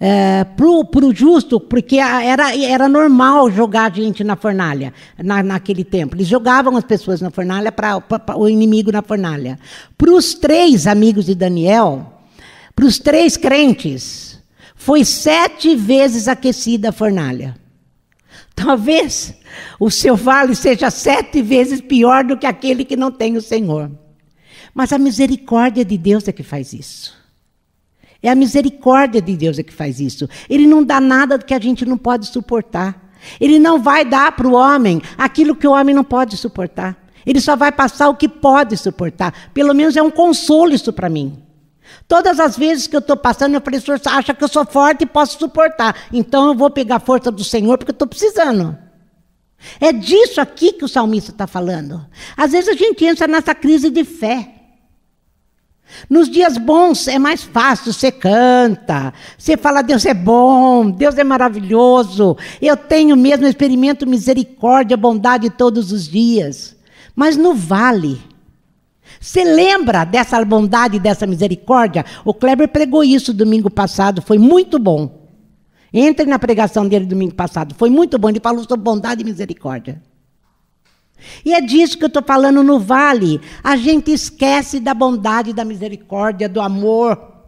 É, 0.00 0.44
para 0.44 0.66
o 0.66 1.14
justo, 1.14 1.60
porque 1.60 1.96
era, 1.98 2.56
era 2.56 2.88
normal 2.88 3.50
jogar 3.50 3.94
gente 3.94 4.24
na 4.24 4.36
fornalha 4.36 4.92
na, 5.16 5.42
naquele 5.42 5.84
tempo. 5.84 6.16
Eles 6.16 6.26
jogavam 6.26 6.76
as 6.76 6.84
pessoas 6.84 7.20
na 7.20 7.30
fornalha 7.30 7.70
para 7.70 8.02
o 8.36 8.48
inimigo 8.48 8.90
na 8.90 9.02
fornalha. 9.02 9.58
Para 9.96 10.10
os 10.10 10.34
três 10.34 10.86
amigos 10.86 11.26
de 11.26 11.34
Daniel, 11.34 12.12
para 12.74 12.84
os 12.84 12.98
três 12.98 13.36
crentes, 13.36 14.42
foi 14.74 15.04
sete 15.04 15.76
vezes 15.76 16.28
aquecida 16.28 16.88
a 16.88 16.92
fornalha. 16.92 17.56
Talvez 18.54 19.34
o 19.80 19.90
seu 19.90 20.16
vale 20.16 20.54
seja 20.54 20.90
sete 20.90 21.40
vezes 21.40 21.80
pior 21.80 22.24
do 22.24 22.36
que 22.36 22.46
aquele 22.46 22.84
que 22.84 22.96
não 22.96 23.10
tem 23.10 23.36
o 23.36 23.42
Senhor. 23.42 23.90
Mas 24.74 24.92
a 24.92 24.98
misericórdia 24.98 25.84
de 25.84 25.96
Deus 25.96 26.26
é 26.26 26.32
que 26.32 26.42
faz 26.42 26.72
isso. 26.72 27.14
É 28.20 28.30
a 28.30 28.34
misericórdia 28.34 29.20
de 29.20 29.36
Deus 29.36 29.58
é 29.58 29.62
que 29.62 29.72
faz 29.72 30.00
isso. 30.00 30.28
Ele 30.48 30.66
não 30.66 30.82
dá 30.82 31.00
nada 31.00 31.38
que 31.38 31.54
a 31.54 31.60
gente 31.60 31.84
não 31.84 31.98
pode 31.98 32.26
suportar. 32.26 33.12
Ele 33.40 33.58
não 33.58 33.80
vai 33.80 34.04
dar 34.04 34.32
para 34.32 34.48
o 34.48 34.54
homem 34.54 35.00
aquilo 35.16 35.54
que 35.54 35.68
o 35.68 35.72
homem 35.72 35.94
não 35.94 36.02
pode 36.02 36.36
suportar. 36.36 36.96
Ele 37.26 37.40
só 37.40 37.54
vai 37.54 37.70
passar 37.70 38.08
o 38.08 38.16
que 38.16 38.28
pode 38.28 38.76
suportar. 38.76 39.50
Pelo 39.52 39.74
menos 39.74 39.96
é 39.96 40.02
um 40.02 40.10
consolo 40.10 40.72
isso 40.72 40.92
para 40.92 41.08
mim. 41.08 41.38
Todas 42.08 42.40
as 42.40 42.56
vezes 42.56 42.86
que 42.86 42.96
eu 42.96 43.00
estou 43.00 43.16
passando, 43.16 43.54
eu 43.54 43.60
falei, 43.60 43.78
Senhor, 43.80 43.98
você 43.98 44.08
acha 44.08 44.34
que 44.34 44.42
eu 44.42 44.48
sou 44.48 44.64
forte 44.64 45.02
e 45.02 45.06
posso 45.06 45.38
suportar. 45.38 45.94
Então 46.12 46.48
eu 46.48 46.54
vou 46.54 46.70
pegar 46.70 46.96
a 46.96 47.00
força 47.00 47.30
do 47.30 47.44
Senhor 47.44 47.78
porque 47.78 47.90
eu 47.90 47.94
estou 47.94 48.08
precisando. 48.08 48.76
É 49.80 49.92
disso 49.92 50.40
aqui 50.40 50.72
que 50.72 50.84
o 50.84 50.88
salmista 50.88 51.30
está 51.30 51.46
falando. 51.46 52.04
Às 52.36 52.52
vezes 52.52 52.68
a 52.68 52.74
gente 52.74 53.04
entra 53.04 53.26
nessa 53.26 53.54
crise 53.54 53.90
de 53.90 54.04
fé. 54.04 54.53
Nos 56.08 56.28
dias 56.28 56.58
bons 56.58 57.06
é 57.08 57.18
mais 57.18 57.42
fácil, 57.42 57.92
você 57.92 58.10
canta, 58.10 59.12
você 59.38 59.56
fala, 59.56 59.82
Deus 59.82 60.04
é 60.04 60.14
bom, 60.14 60.90
Deus 60.90 61.16
é 61.16 61.24
maravilhoso, 61.24 62.36
eu 62.60 62.76
tenho 62.76 63.16
mesmo, 63.16 63.46
experimento 63.46 64.06
misericórdia, 64.06 64.96
bondade 64.96 65.50
todos 65.50 65.92
os 65.92 66.08
dias. 66.08 66.76
Mas 67.14 67.36
no 67.36 67.54
vale, 67.54 68.20
você 69.20 69.44
lembra 69.44 70.04
dessa 70.04 70.42
bondade, 70.44 70.98
dessa 70.98 71.26
misericórdia? 71.26 72.04
O 72.24 72.34
Kleber 72.34 72.68
pregou 72.68 73.04
isso 73.04 73.32
domingo 73.32 73.70
passado, 73.70 74.20
foi 74.20 74.38
muito 74.38 74.78
bom. 74.78 75.22
Entre 75.92 76.26
na 76.26 76.38
pregação 76.38 76.88
dele 76.88 77.06
domingo 77.06 77.34
passado, 77.34 77.74
foi 77.74 77.88
muito 77.88 78.18
bom, 78.18 78.28
ele 78.28 78.40
falou 78.40 78.64
sobre 78.64 78.82
bondade 78.82 79.22
e 79.22 79.24
misericórdia. 79.24 80.02
E 81.44 81.54
é 81.54 81.60
disso 81.60 81.98
que 81.98 82.04
eu 82.04 82.08
estou 82.08 82.22
falando 82.22 82.62
no 82.62 82.78
vale. 82.78 83.40
A 83.62 83.76
gente 83.76 84.12
esquece 84.12 84.80
da 84.80 84.94
bondade, 84.94 85.52
da 85.52 85.64
misericórdia, 85.64 86.48
do 86.48 86.60
amor. 86.60 87.44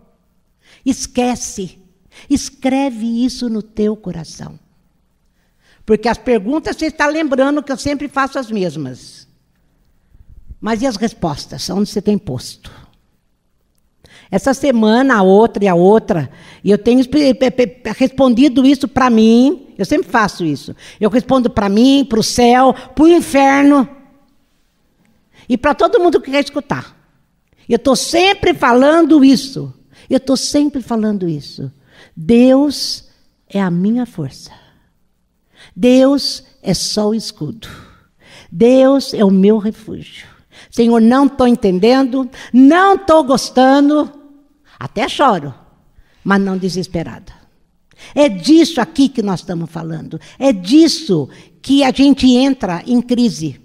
Esquece. 0.85 1.79
Escreve 2.29 3.25
isso 3.25 3.49
no 3.49 3.63
teu 3.63 3.97
coração. 3.97 4.59
Porque 5.85 6.09
as 6.09 6.19
perguntas 6.19 6.77
você 6.77 6.87
está 6.87 7.07
lembrando 7.07 7.63
que 7.63 7.71
eu 7.71 7.77
sempre 7.77 8.09
faço 8.09 8.39
as 8.39 8.51
mesmas. 8.51 9.29
Mas 10.61 10.83
e 10.83 10.87
as 10.87 10.97
respostas? 10.97 11.71
Onde 11.71 11.89
você 11.89 12.03
tem 12.03 12.19
posto? 12.19 12.73
Essa 14.31 14.53
semana, 14.53 15.17
a 15.17 15.23
outra 15.23 15.65
e 15.65 15.69
a 15.69 15.75
outra, 15.75 16.29
e 16.65 16.71
eu 16.71 16.79
tenho 16.79 17.01
respondido 17.97 18.67
isso 18.67 18.89
para 18.89 19.09
mim, 19.09 19.66
eu 19.77 19.85
sempre 19.85 20.11
faço 20.11 20.45
isso. 20.45 20.75
Eu 21.01 21.11
respondo 21.11 21.51
para 21.51 21.69
mim, 21.69 22.05
para 22.05 22.21
o 22.21 22.23
céu, 22.23 22.73
para 22.73 23.05
o 23.05 23.09
inferno 23.09 23.89
e 25.49 25.57
para 25.57 25.75
todo 25.75 26.01
mundo 26.01 26.21
que 26.21 26.31
quer 26.31 26.43
escutar. 26.43 26.97
Eu 27.69 27.77
estou 27.77 27.97
sempre 27.97 28.55
falando 28.55 29.25
isso. 29.25 29.73
Eu 30.09 30.19
estou 30.19 30.37
sempre 30.37 30.81
falando 30.81 31.29
isso. 31.29 31.71
Deus 32.17 33.09
é 33.49 33.61
a 33.61 33.71
minha 33.71 34.07
força. 34.07 34.53
Deus 35.75 36.45
é 36.63 36.73
só 36.75 37.09
o 37.09 37.15
escudo. 37.15 37.69
Deus 38.51 39.13
é 39.13 39.25
o 39.25 39.31
meu 39.31 39.59
refúgio. 39.59 40.27
Senhor, 40.71 41.01
não 41.01 41.27
estou 41.27 41.47
entendendo, 41.47 42.29
não 42.53 42.95
estou 42.95 43.23
gostando, 43.25 44.11
até 44.79 45.09
choro, 45.09 45.55
mas 46.25 46.41
não 46.41 46.57
desesperada. 46.57 47.33
É 48.15 48.29
disso 48.29 48.81
aqui 48.81 49.09
que 49.09 49.23
nós 49.23 49.41
estamos 49.41 49.71
falando. 49.71 50.21
É 50.39 50.53
disso 50.53 51.29
que 51.63 51.83
a 51.83 51.91
gente 51.91 52.27
entra 52.29 52.83
em 52.87 53.01
crise. 53.01 53.61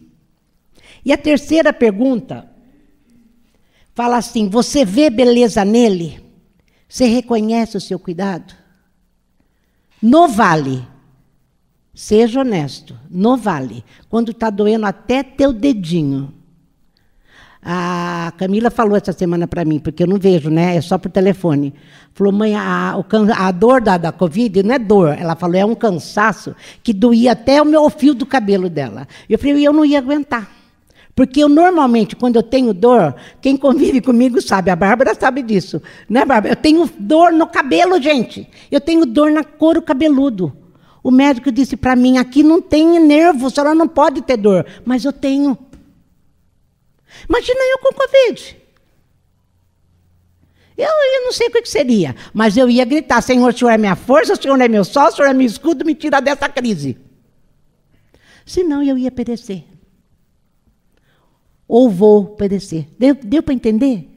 E 1.03 1.11
a 1.11 1.17
terceira 1.17 1.73
pergunta 1.73 2.49
fala 3.93 4.17
assim: 4.17 4.49
você 4.49 4.85
vê 4.85 5.09
beleza 5.09 5.63
nele? 5.65 6.21
Você 6.87 7.05
reconhece 7.05 7.77
o 7.77 7.81
seu 7.81 7.97
cuidado? 7.97 8.53
No 10.01 10.27
vale, 10.27 10.85
seja 11.93 12.41
honesto, 12.41 12.99
no 13.09 13.37
vale, 13.37 13.83
quando 14.09 14.31
está 14.31 14.49
doendo 14.49 14.85
até 14.85 15.21
teu 15.21 15.53
dedinho, 15.53 16.33
a 17.63 18.33
Camila 18.37 18.71
falou 18.71 18.97
essa 18.97 19.13
semana 19.13 19.47
para 19.47 19.63
mim, 19.63 19.77
porque 19.77 20.01
eu 20.01 20.07
não 20.07 20.17
vejo, 20.17 20.49
né? 20.49 20.75
É 20.75 20.81
só 20.81 20.97
por 20.97 21.11
telefone. 21.11 21.73
Falou, 22.13 22.33
mãe, 22.33 22.55
a, 22.55 22.95
a 23.37 23.51
dor 23.51 23.81
da, 23.81 23.97
da 23.97 24.11
Covid 24.11 24.63
não 24.63 24.73
é 24.73 24.79
dor. 24.79 25.15
Ela 25.17 25.35
falou, 25.35 25.55
é 25.55 25.65
um 25.65 25.75
cansaço 25.75 26.55
que 26.81 26.91
doía 26.91 27.33
até 27.33 27.61
o 27.61 27.65
meu 27.65 27.87
fio 27.89 28.13
do 28.13 28.25
cabelo 28.25 28.69
dela. 28.69 29.07
Eu 29.29 29.37
falei, 29.37 29.65
eu 29.65 29.73
não 29.73 29.85
ia 29.85 29.99
aguentar. 29.99 30.49
Porque 31.15 31.43
eu 31.43 31.49
normalmente, 31.49 32.15
quando 32.15 32.37
eu 32.37 32.43
tenho 32.43 32.73
dor, 32.73 33.15
quem 33.41 33.55
convive 33.57 34.01
comigo 34.01 34.41
sabe, 34.41 34.71
a 34.71 34.75
Bárbara 34.75 35.13
sabe 35.13 35.43
disso, 35.43 35.81
né, 36.09 36.25
Bárbara? 36.25 36.53
Eu 36.53 36.55
tenho 36.55 36.89
dor 36.97 37.31
no 37.31 37.45
cabelo, 37.45 38.01
gente. 38.01 38.47
Eu 38.71 38.79
tenho 38.79 39.05
dor 39.05 39.31
na 39.31 39.43
couro 39.43 39.81
cabeludo. 39.81 40.53
O 41.03 41.11
médico 41.11 41.51
disse 41.51 41.75
para 41.75 41.95
mim: 41.95 42.17
aqui 42.17 42.43
não 42.43 42.61
tem 42.61 42.99
nervo, 42.99 43.47
a 43.47 43.49
senhora 43.49 43.75
não 43.75 43.87
pode 43.87 44.21
ter 44.21 44.37
dor. 44.37 44.65
Mas 44.85 45.03
eu 45.03 45.11
tenho. 45.11 45.57
Imagina 47.27 47.59
eu 47.71 47.79
com 47.79 47.93
Covid. 47.93 48.61
Eu, 50.77 50.89
eu 50.89 51.25
não 51.25 51.31
sei 51.31 51.47
o 51.47 51.51
que 51.51 51.65
seria, 51.65 52.15
mas 52.33 52.57
eu 52.57 52.69
ia 52.69 52.85
gritar: 52.85 53.21
Senhor, 53.21 53.53
o 53.53 53.57
Senhor 53.57 53.71
é 53.71 53.77
minha 53.77 53.95
força, 53.95 54.33
o 54.33 54.41
Senhor 54.41 54.59
é 54.59 54.67
meu 54.67 54.83
sol, 54.83 55.07
o 55.07 55.11
Senhor 55.11 55.27
é 55.29 55.33
meu 55.33 55.45
escudo, 55.45 55.85
me 55.85 55.93
tira 55.93 56.19
dessa 56.19 56.49
crise. 56.49 56.97
Senão 58.45 58.81
eu 58.81 58.97
ia 58.97 59.11
perecer. 59.11 59.63
Ou 61.67 61.89
vou 61.89 62.25
perecer. 62.35 62.87
Deu, 62.97 63.15
deu 63.15 63.43
para 63.43 63.53
entender? 63.53 64.09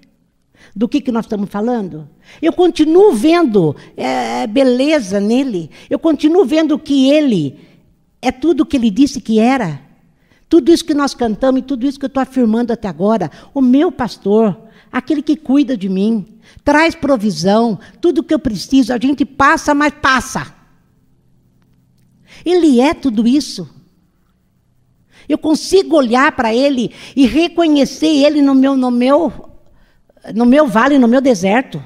Do 0.75 0.89
que, 0.89 1.01
que 1.01 1.13
nós 1.13 1.27
estamos 1.27 1.51
falando? 1.51 2.09
Eu 2.41 2.53
continuo 2.53 3.13
vendo 3.13 3.77
é, 3.97 4.47
beleza 4.47 5.21
nele, 5.21 5.71
eu 5.91 5.99
continuo 5.99 6.45
vendo 6.45 6.79
que 6.79 7.11
ele 7.11 7.61
é 8.23 8.33
tudo 8.33 8.63
o 8.63 8.67
que 8.67 8.77
ele 8.77 8.91
disse 8.91 9.21
que 9.21 9.39
era. 9.39 9.84
Tudo 10.55 10.71
isso 10.71 10.85
que 10.85 10.95
nós 10.95 11.14
cantamos 11.14 11.59
e 11.59 11.64
tudo 11.64 11.85
isso 11.85 11.99
que 11.99 12.05
eu 12.05 12.07
estou 12.07 12.23
afirmando 12.23 12.73
até 12.73 12.87
agora, 12.87 13.29
o 13.53 13.61
meu 13.61 13.90
pastor, 13.90 14.57
aquele 14.93 15.21
que 15.21 15.35
cuida 15.35 15.77
de 15.77 15.88
mim, 15.88 16.38
traz 16.62 16.95
provisão, 16.95 17.77
tudo 18.01 18.23
que 18.23 18.33
eu 18.33 18.38
preciso, 18.38 18.93
a 18.93 18.99
gente 19.01 19.25
passa, 19.25 19.75
mas 19.75 19.93
passa. 20.01 20.55
Ele 22.45 22.81
é 22.81 22.95
tudo 22.95 23.27
isso. 23.27 23.69
Eu 25.29 25.38
consigo 25.38 25.97
olhar 25.97 26.31
para 26.37 26.55
ele 26.55 26.93
e 27.17 27.27
reconhecer 27.27 28.25
ele 28.25 28.40
no 28.40 28.55
meu, 28.55 28.77
no 28.77 28.93
meu, 28.93 29.33
no 30.33 30.47
meu 30.47 30.69
vale, 30.69 31.01
no 31.01 31.09
meu 31.09 31.21
deserto. 31.21 31.83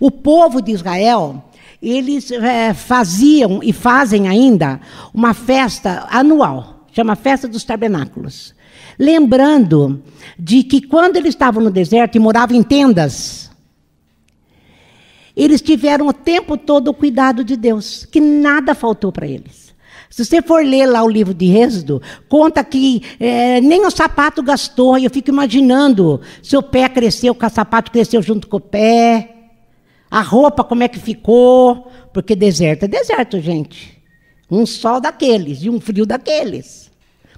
O 0.00 0.10
povo 0.10 0.60
de 0.60 0.72
Israel, 0.72 1.44
eles 1.80 2.28
é, 2.32 2.74
faziam 2.74 3.60
e 3.62 3.72
fazem 3.72 4.26
ainda 4.26 4.80
uma 5.14 5.32
festa 5.32 6.08
anual 6.10 6.73
chama 6.94 7.16
Festa 7.16 7.48
dos 7.48 7.64
Tabernáculos. 7.64 8.54
Lembrando 8.96 10.00
de 10.38 10.62
que 10.62 10.80
quando 10.80 11.16
eles 11.16 11.30
estavam 11.30 11.62
no 11.62 11.70
deserto 11.70 12.14
e 12.14 12.20
moravam 12.20 12.56
em 12.56 12.62
tendas, 12.62 13.50
eles 15.36 15.60
tiveram 15.60 16.06
o 16.06 16.12
tempo 16.12 16.56
todo 16.56 16.88
o 16.88 16.94
cuidado 16.94 17.42
de 17.42 17.56
Deus, 17.56 18.06
que 18.06 18.20
nada 18.20 18.74
faltou 18.74 19.10
para 19.10 19.26
eles. 19.26 19.74
Se 20.08 20.24
você 20.24 20.40
for 20.40 20.64
ler 20.64 20.86
lá 20.86 21.02
o 21.02 21.08
livro 21.08 21.34
de 21.34 21.56
Êxodo, 21.56 22.00
conta 22.28 22.62
que 22.62 23.02
é, 23.18 23.60
nem 23.60 23.84
o 23.84 23.90
sapato 23.90 24.40
gastou. 24.44 24.96
E 24.96 25.04
eu 25.04 25.10
fico 25.10 25.30
imaginando 25.30 26.20
se 26.40 26.56
o 26.56 26.62
pé 26.62 26.88
cresceu, 26.88 27.36
o 27.36 27.50
sapato 27.50 27.90
cresceu 27.90 28.22
junto 28.22 28.46
com 28.46 28.58
o 28.58 28.60
pé. 28.60 29.34
A 30.08 30.20
roupa, 30.20 30.62
como 30.62 30.84
é 30.84 30.88
que 30.88 31.00
ficou. 31.00 31.90
Porque 32.12 32.36
deserto 32.36 32.84
é 32.84 32.88
deserto, 32.88 33.40
gente. 33.40 33.93
Um 34.54 34.66
sol 34.66 35.00
daqueles 35.00 35.62
e 35.62 35.70
um 35.70 35.80
frio 35.80 36.06
daqueles. 36.06 36.90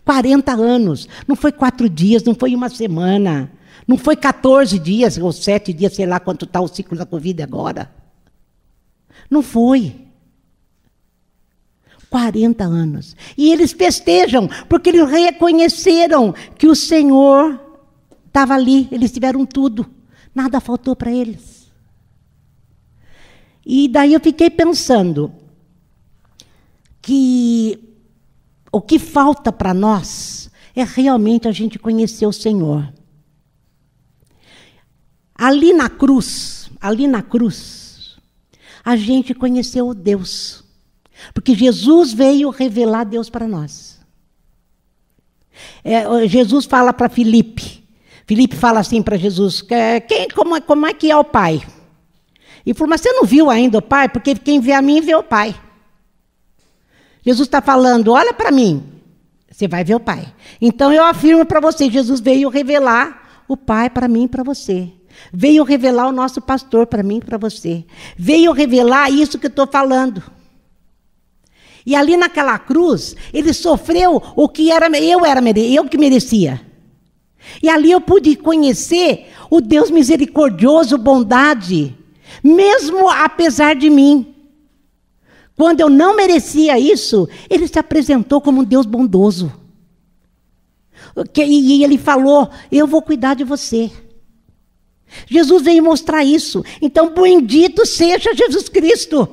40 0.05 0.53
anos. 0.53 1.09
Não 1.27 1.35
foi 1.35 1.53
quatro 1.53 1.89
dias, 1.89 2.23
não 2.23 2.35
foi 2.35 2.55
uma 2.55 2.69
semana. 2.69 3.51
Não 3.87 3.97
foi 3.97 4.17
14 4.17 4.79
dias 4.79 5.19
ou 5.19 5.33
sete 5.33 5.73
dias, 5.73 5.95
sei 5.95 6.07
lá 6.07 6.19
quanto 6.19 6.45
está 6.45 6.61
o 6.61 6.69
ciclo 6.69 6.97
da 6.97 7.07
Covid 7.07 7.43
agora. 7.43 7.91
Não 9.31 9.43
foi. 9.43 10.07
40 12.09 12.65
anos. 12.65 13.17
E 13.37 13.51
eles 13.53 13.73
festejam, 13.73 14.49
porque 14.69 14.91
eles 14.91 15.09
reconheceram 15.09 16.35
que 16.57 16.67
o 16.67 16.75
Senhor 16.75 17.61
estava 18.27 18.55
ali, 18.55 18.89
eles 18.93 19.11
tiveram 19.11 19.45
tudo. 19.45 19.87
Nada 20.35 20.61
faltou 20.61 20.95
para 20.95 21.11
eles. 21.11 21.67
E 23.65 23.89
daí 23.89 24.13
eu 24.13 24.21
fiquei 24.21 24.49
pensando 24.49 25.33
que 27.07 27.79
o 28.73 28.81
que 28.81 28.99
falta 28.99 29.53
para 29.53 29.73
nós 29.73 30.51
é 30.75 30.83
realmente 30.83 31.47
a 31.47 31.53
gente 31.53 31.79
conhecer 31.79 32.27
o 32.27 32.33
Senhor. 32.33 32.93
Ali 35.33 35.73
na 35.73 35.89
cruz, 35.89 36.69
ali 36.81 37.07
na 37.07 37.23
cruz, 37.23 38.17
a 38.85 38.97
gente 38.97 39.33
conheceu 39.35 39.87
o 39.87 39.95
Deus. 39.95 40.65
Porque 41.33 41.55
Jesus 41.55 42.13
veio 42.13 42.51
revelar 42.51 43.05
Deus 43.05 43.31
para 43.31 43.47
nós. 43.47 44.01
É, 45.85 46.27
Jesus 46.27 46.65
fala 46.65 46.93
para 46.93 47.09
Filipe. 47.09 47.85
Filipe 48.27 48.57
fala 48.57 48.81
assim 48.81 49.01
para 49.01 49.17
Jesus: 49.17 49.63
quem, 50.09 50.27
como, 50.35 50.57
é, 50.57 50.61
como 50.61 50.85
é 50.85 50.93
que 50.93 51.09
é 51.09 51.17
o 51.17 51.23
Pai? 51.23 51.65
E 52.67 52.75
falou: 52.75 52.91
Mas 52.91 53.01
você 53.01 53.13
não 53.13 53.25
viu 53.25 53.49
ainda 53.49 53.79
o 53.79 53.83
Pai? 53.83 54.09
Porque 54.09 54.35
quem 54.35 54.59
vê 54.59 54.73
a 54.73 54.83
mim 54.83 55.01
vê 55.01 55.15
o 55.15 55.23
Pai. 55.23 55.55
Jesus 57.27 57.49
está 57.49 57.61
falando: 57.61 58.13
olha 58.13 58.33
para 58.33 58.53
mim, 58.53 58.85
você 59.51 59.67
vai 59.67 59.83
ver 59.83 59.97
o 59.97 60.01
Pai. 60.01 60.33
Então 60.61 60.93
eu 60.93 61.05
afirmo 61.05 61.45
para 61.45 61.59
você: 61.59 61.91
Jesus 61.91 62.21
veio 62.21 62.49
revelar 62.49 63.43
o 63.49 63.57
Pai 63.57 63.91
para 63.91 64.07
mim 64.07 64.25
e 64.25 64.29
para 64.29 64.45
você. 64.45 64.93
Veio 65.33 65.65
revelar 65.65 66.09
o 66.09 66.13
nosso 66.13 66.41
pastor 66.41 66.87
para 66.87 67.03
mim 67.03 67.17
e 67.19 67.25
para 67.25 67.39
você. 67.39 67.85
Veio 68.17 68.53
revelar 68.53 69.11
isso 69.11 69.39
que 69.39 69.47
eu 69.47 69.51
estou 69.51 69.67
falando. 69.67 70.23
E 71.85 71.95
ali 71.95 72.17
naquela 72.17 72.59
cruz, 72.59 73.17
ele 73.33 73.53
sofreu 73.53 74.23
o 74.37 74.49
que 74.49 74.71
era 74.71 74.87
eu 74.99 75.25
era 75.25 75.41
eu 75.59 75.85
que 75.89 75.97
merecia. 75.97 76.61
E 77.63 77.69
ali 77.69 77.91
eu 77.91 78.01
pude 78.01 78.37
conhecer 78.37 79.29
o 79.49 79.61
Deus 79.61 79.91
misericordioso, 79.91 80.99
bondade, 80.99 81.97
mesmo 82.43 83.09
apesar 83.09 83.75
de 83.75 83.89
mim. 83.89 84.36
Quando 85.57 85.81
eu 85.81 85.89
não 85.89 86.15
merecia 86.15 86.79
isso, 86.79 87.29
ele 87.49 87.67
se 87.67 87.79
apresentou 87.79 88.41
como 88.41 88.61
um 88.61 88.65
Deus 88.65 88.85
bondoso. 88.85 89.53
E 91.37 91.83
ele 91.83 91.97
falou: 91.97 92.51
Eu 92.71 92.87
vou 92.87 93.01
cuidar 93.01 93.35
de 93.35 93.45
você. 93.45 93.91
Jesus 95.27 95.63
veio 95.63 95.83
mostrar 95.83 96.25
isso. 96.25 96.65
Então, 96.83 97.15
bendito 97.15 97.87
seja 97.87 98.35
Jesus 98.35 98.69
Cristo. 98.69 99.29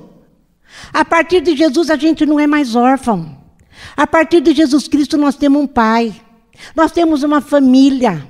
A 0.94 1.04
partir 1.04 1.42
de 1.42 1.56
Jesus, 1.56 1.90
a 1.90 1.98
gente 1.98 2.26
não 2.26 2.40
é 2.40 2.48
mais 2.48 2.76
órfão. 2.76 3.38
A 3.98 4.08
partir 4.08 4.40
de 4.40 4.54
Jesus 4.54 4.88
Cristo, 4.88 5.18
nós 5.18 5.36
temos 5.36 5.62
um 5.62 5.68
pai. 5.68 6.16
Nós 6.76 6.92
temos 6.92 7.24
uma 7.24 7.42
família. 7.42 8.28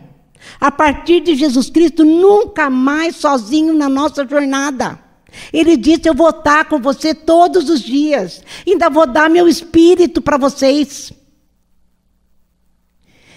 A 0.59 0.71
partir 0.71 1.21
de 1.21 1.35
Jesus 1.35 1.69
Cristo, 1.69 2.03
nunca 2.03 2.69
mais 2.69 3.17
sozinho 3.17 3.73
na 3.73 3.87
nossa 3.87 4.27
jornada. 4.27 5.02
Ele 5.51 5.77
disse: 5.77 6.07
Eu 6.07 6.13
vou 6.13 6.29
estar 6.29 6.65
com 6.65 6.79
você 6.79 7.13
todos 7.13 7.69
os 7.69 7.81
dias. 7.81 8.41
Ainda 8.65 8.89
vou 8.89 9.05
dar 9.05 9.29
meu 9.29 9.47
espírito 9.47 10.21
para 10.21 10.37
vocês. 10.37 11.11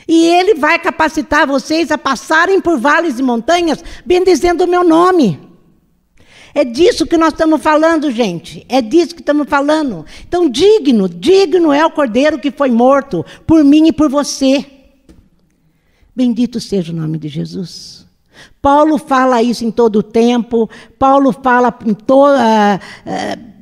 E 0.08 0.24
Ele 0.26 0.54
vai 0.54 0.78
capacitar 0.78 1.46
vocês 1.46 1.90
a 1.90 1.98
passarem 1.98 2.60
por 2.60 2.78
vales 2.78 3.18
e 3.18 3.22
montanhas, 3.22 3.82
bendizendo 4.04 4.64
o 4.64 4.68
meu 4.68 4.84
nome. 4.84 5.40
É 6.54 6.64
disso 6.64 7.06
que 7.06 7.18
nós 7.18 7.34
estamos 7.34 7.60
falando, 7.60 8.10
gente. 8.10 8.64
É 8.66 8.80
disso 8.80 9.14
que 9.14 9.20
estamos 9.20 9.46
falando. 9.46 10.06
Então, 10.26 10.48
digno, 10.48 11.06
digno 11.06 11.70
é 11.70 11.84
o 11.84 11.90
cordeiro 11.90 12.38
que 12.38 12.50
foi 12.50 12.70
morto 12.70 13.26
por 13.46 13.62
mim 13.62 13.88
e 13.88 13.92
por 13.92 14.08
você. 14.08 14.64
Bendito 16.14 16.58
seja 16.58 16.94
o 16.94 16.96
nome 16.96 17.18
de 17.18 17.28
Jesus. 17.28 18.05
Paulo 18.60 18.98
fala 18.98 19.42
isso 19.42 19.64
em 19.64 19.70
todo 19.70 19.96
o 19.96 20.02
tempo. 20.02 20.68
Paulo 20.98 21.32
fala 21.32 21.76
em 21.84 21.94
toda. 21.94 22.38
Uh, 22.38 23.40
uh, 23.40 23.56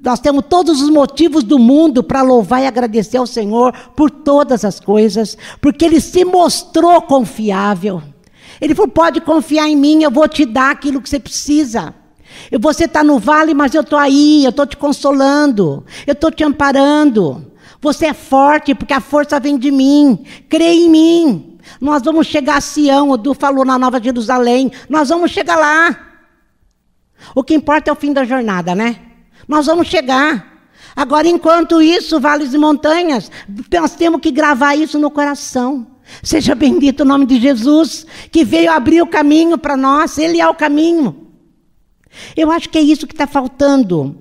nós 0.00 0.20
temos 0.20 0.44
todos 0.48 0.80
os 0.80 0.90
motivos 0.90 1.42
do 1.42 1.58
mundo 1.58 2.02
para 2.04 2.22
louvar 2.22 2.62
e 2.62 2.66
agradecer 2.66 3.16
ao 3.16 3.26
Senhor 3.26 3.74
por 3.96 4.10
todas 4.10 4.64
as 4.64 4.78
coisas, 4.78 5.36
porque 5.60 5.84
Ele 5.84 6.00
se 6.00 6.24
mostrou 6.24 7.02
confiável. 7.02 8.02
Ele 8.60 8.74
falou: 8.74 8.90
pode 8.90 9.20
confiar 9.20 9.68
em 9.68 9.76
mim, 9.76 10.02
eu 10.02 10.10
vou 10.10 10.28
te 10.28 10.44
dar 10.44 10.70
aquilo 10.70 11.00
que 11.00 11.08
você 11.08 11.18
precisa. 11.18 11.94
Você 12.60 12.84
está 12.84 13.02
no 13.02 13.18
vale, 13.18 13.54
mas 13.54 13.74
eu 13.74 13.80
estou 13.80 13.98
aí, 13.98 14.44
eu 14.44 14.50
estou 14.50 14.66
te 14.66 14.76
consolando, 14.76 15.84
eu 16.06 16.12
estou 16.12 16.30
te 16.30 16.44
amparando. 16.44 17.46
Você 17.80 18.06
é 18.06 18.14
forte, 18.14 18.74
porque 18.74 18.92
a 18.92 19.00
força 19.00 19.38
vem 19.38 19.58
de 19.58 19.70
mim. 19.70 20.24
Crê 20.48 20.72
em 20.72 20.90
mim. 20.90 21.47
Nós 21.80 22.02
vamos 22.02 22.26
chegar 22.26 22.56
a 22.56 22.60
Sião, 22.60 23.10
o 23.10 23.16
Du 23.16 23.34
falou 23.34 23.64
na 23.64 23.78
Nova 23.78 24.02
Jerusalém. 24.02 24.70
Nós 24.88 25.08
vamos 25.08 25.30
chegar 25.30 25.56
lá. 25.56 26.08
O 27.34 27.42
que 27.42 27.54
importa 27.54 27.90
é 27.90 27.92
o 27.92 27.96
fim 27.96 28.12
da 28.12 28.24
jornada, 28.24 28.74
né? 28.74 29.00
Nós 29.46 29.66
vamos 29.66 29.88
chegar. 29.88 30.58
Agora, 30.94 31.28
enquanto 31.28 31.80
isso, 31.80 32.18
vales 32.18 32.52
e 32.52 32.58
montanhas, 32.58 33.30
nós 33.72 33.94
temos 33.94 34.20
que 34.20 34.30
gravar 34.30 34.74
isso 34.74 34.98
no 34.98 35.10
coração. 35.10 35.86
Seja 36.22 36.54
bendito 36.54 37.00
o 37.00 37.04
nome 37.04 37.26
de 37.26 37.38
Jesus, 37.38 38.06
que 38.32 38.44
veio 38.44 38.72
abrir 38.72 39.02
o 39.02 39.06
caminho 39.06 39.58
para 39.58 39.76
nós, 39.76 40.18
Ele 40.18 40.40
é 40.40 40.48
o 40.48 40.54
caminho. 40.54 41.28
Eu 42.36 42.50
acho 42.50 42.68
que 42.68 42.78
é 42.78 42.80
isso 42.80 43.06
que 43.06 43.14
está 43.14 43.26
faltando. 43.26 44.16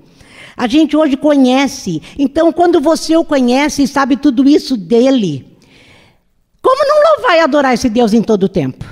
A 0.55 0.67
gente 0.67 0.97
hoje 0.97 1.15
conhece, 1.15 2.01
então 2.17 2.51
quando 2.51 2.81
você 2.81 3.15
o 3.15 3.23
conhece 3.23 3.83
e 3.83 3.87
sabe 3.87 4.17
tudo 4.17 4.47
isso 4.49 4.75
dele, 4.75 5.55
como 6.61 6.87
não 6.87 6.96
e 7.21 7.39
adorar 7.39 7.73
esse 7.73 7.89
Deus 7.89 8.13
em 8.13 8.21
todo 8.21 8.43
o 8.43 8.49
tempo? 8.49 8.85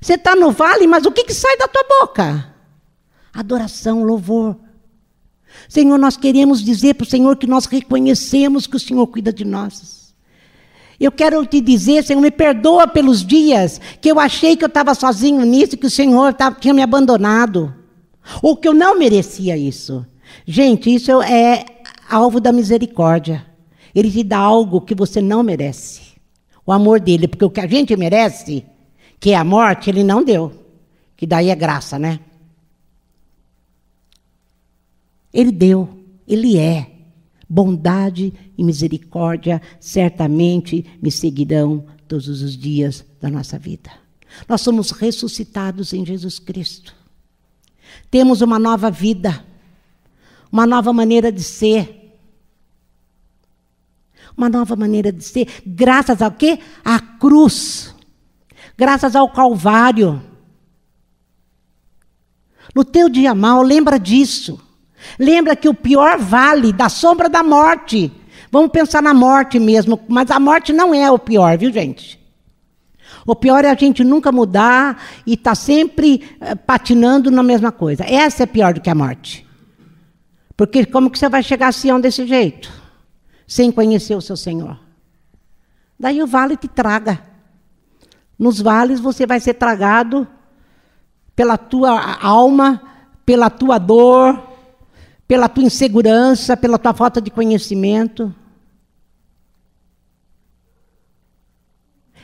Você 0.00 0.14
está 0.14 0.36
no 0.36 0.50
vale, 0.50 0.86
mas 0.86 1.04
o 1.04 1.10
que, 1.10 1.24
que 1.24 1.34
sai 1.34 1.56
da 1.56 1.66
tua 1.66 1.84
boca? 1.84 2.54
Adoração, 3.32 4.04
louvor. 4.04 4.56
Senhor, 5.68 5.98
nós 5.98 6.16
queremos 6.16 6.62
dizer 6.62 6.94
para 6.94 7.04
o 7.04 7.08
Senhor 7.08 7.36
que 7.36 7.46
nós 7.46 7.66
reconhecemos 7.66 8.66
que 8.66 8.76
o 8.76 8.80
Senhor 8.80 9.06
cuida 9.06 9.32
de 9.32 9.44
nós. 9.44 10.14
Eu 10.98 11.12
quero 11.12 11.44
te 11.44 11.60
dizer, 11.60 12.04
Senhor, 12.04 12.20
me 12.20 12.30
perdoa 12.30 12.86
pelos 12.86 13.24
dias 13.24 13.80
que 14.00 14.10
eu 14.10 14.18
achei 14.18 14.56
que 14.56 14.64
eu 14.64 14.68
estava 14.68 14.94
sozinho 14.94 15.44
nisso, 15.44 15.76
que 15.76 15.86
o 15.86 15.90
Senhor 15.90 16.32
tava, 16.32 16.56
tinha 16.58 16.72
me 16.72 16.82
abandonado, 16.82 17.74
ou 18.42 18.56
que 18.56 18.66
eu 18.66 18.72
não 18.72 18.98
merecia 18.98 19.56
isso. 19.56 20.06
Gente, 20.46 20.94
isso 20.94 21.20
é 21.22 21.64
alvo 22.08 22.40
da 22.40 22.52
misericórdia. 22.52 23.44
Ele 23.94 24.10
te 24.10 24.22
dá 24.22 24.38
algo 24.38 24.80
que 24.80 24.94
você 24.94 25.20
não 25.20 25.42
merece. 25.42 26.05
O 26.66 26.72
amor 26.72 27.00
dele, 27.00 27.28
porque 27.28 27.44
o 27.44 27.50
que 27.50 27.60
a 27.60 27.66
gente 27.66 27.96
merece, 27.96 28.66
que 29.20 29.30
é 29.30 29.36
a 29.36 29.44
morte, 29.44 29.88
ele 29.88 30.02
não 30.02 30.24
deu. 30.24 30.52
Que 31.16 31.26
daí 31.26 31.48
é 31.48 31.54
graça, 31.54 31.98
né? 31.98 32.20
Ele 35.32 35.52
deu, 35.52 35.88
Ele 36.26 36.56
é. 36.56 36.92
Bondade 37.48 38.32
e 38.58 38.64
misericórdia 38.64 39.62
certamente 39.78 40.84
me 41.00 41.12
seguirão 41.12 41.86
todos 42.08 42.28
os 42.28 42.56
dias 42.56 43.04
da 43.20 43.28
nossa 43.30 43.56
vida. 43.58 43.90
Nós 44.48 44.62
somos 44.62 44.90
ressuscitados 44.90 45.92
em 45.92 46.04
Jesus 46.04 46.38
Cristo. 46.38 46.94
Temos 48.10 48.40
uma 48.40 48.58
nova 48.58 48.90
vida, 48.90 49.44
uma 50.50 50.66
nova 50.66 50.92
maneira 50.92 51.30
de 51.30 51.42
ser. 51.42 51.95
Uma 54.36 54.48
nova 54.48 54.76
maneira 54.76 55.12
de 55.12 55.22
ser, 55.22 55.48
graças 55.66 56.22
ao 56.22 56.30
quê? 56.30 56.58
À 56.84 56.98
cruz. 56.98 57.94
Graças 58.76 59.14
ao 59.14 59.30
Calvário. 59.30 60.22
No 62.74 62.84
teu 62.84 63.08
dia 63.08 63.34
mal, 63.34 63.62
lembra 63.62 63.98
disso. 63.98 64.60
Lembra 65.18 65.56
que 65.56 65.68
o 65.68 65.74
pior 65.74 66.18
vale 66.18 66.72
da 66.72 66.88
sombra 66.88 67.28
da 67.28 67.42
morte. 67.42 68.12
Vamos 68.50 68.70
pensar 68.70 69.02
na 69.02 69.14
morte 69.14 69.58
mesmo, 69.58 70.00
mas 70.08 70.30
a 70.30 70.38
morte 70.38 70.72
não 70.72 70.94
é 70.94 71.10
o 71.10 71.18
pior, 71.18 71.56
viu, 71.58 71.72
gente? 71.72 72.18
O 73.26 73.34
pior 73.34 73.64
é 73.64 73.70
a 73.70 73.74
gente 73.74 74.04
nunca 74.04 74.30
mudar 74.30 75.02
e 75.26 75.34
estar 75.34 75.50
tá 75.50 75.54
sempre 75.54 76.22
uh, 76.40 76.56
patinando 76.56 77.30
na 77.30 77.42
mesma 77.42 77.72
coisa. 77.72 78.04
Essa 78.04 78.44
é 78.44 78.46
pior 78.46 78.74
do 78.74 78.80
que 78.80 78.88
a 78.90 78.94
morte. 78.94 79.46
Porque 80.56 80.86
como 80.86 81.10
que 81.10 81.18
você 81.18 81.28
vai 81.28 81.42
chegar 81.42 81.68
a 81.68 81.72
Sião 81.72 82.00
desse 82.00 82.26
jeito? 82.26 82.72
Sem 83.46 83.70
conhecer 83.70 84.14
o 84.14 84.20
seu 84.20 84.36
Senhor. 84.36 84.78
Daí 85.98 86.22
o 86.22 86.26
vale 86.26 86.56
te 86.56 86.68
traga. 86.68 87.22
Nos 88.38 88.60
vales 88.60 89.00
você 89.00 89.26
vai 89.26 89.40
ser 89.40 89.54
tragado 89.54 90.26
pela 91.34 91.56
tua 91.56 92.16
alma, 92.22 92.82
pela 93.24 93.48
tua 93.50 93.78
dor, 93.78 94.42
pela 95.26 95.48
tua 95.48 95.64
insegurança, 95.64 96.56
pela 96.56 96.78
tua 96.78 96.94
falta 96.94 97.20
de 97.20 97.30
conhecimento. 97.30 98.34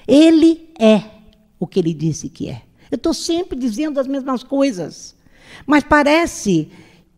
Ele 0.06 0.72
é 0.78 1.02
o 1.58 1.66
que 1.66 1.78
ele 1.78 1.94
disse 1.94 2.28
que 2.28 2.48
é. 2.48 2.62
Eu 2.90 2.96
estou 2.96 3.14
sempre 3.14 3.58
dizendo 3.58 3.98
as 3.98 4.06
mesmas 4.06 4.42
coisas, 4.42 5.16
mas 5.66 5.82
parece 5.84 6.70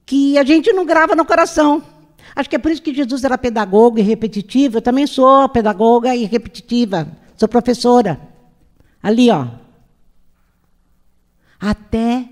que 0.07 0.38
a 0.38 0.45
gente 0.45 0.73
não 0.73 0.85
grava 0.85 1.17
no 1.17 1.25
coração. 1.25 1.83
Acho 2.35 2.51
que 2.51 2.57
é 2.57 2.59
por 2.59 2.70
isso 2.70 2.83
que 2.83 2.92
Jesus 2.92 3.23
era 3.23 3.38
pedagogo 3.38 3.99
e 3.99 4.03
repetitivo. 4.03 4.79
Eu 4.79 4.83
também 4.83 5.07
sou 5.07 5.49
pedagoga 5.49 6.14
e 6.14 6.25
repetitiva. 6.25 7.09
Sou 7.37 7.49
professora. 7.49 8.20
Ali, 9.03 9.31
ó. 9.31 9.47
Até 11.61 12.29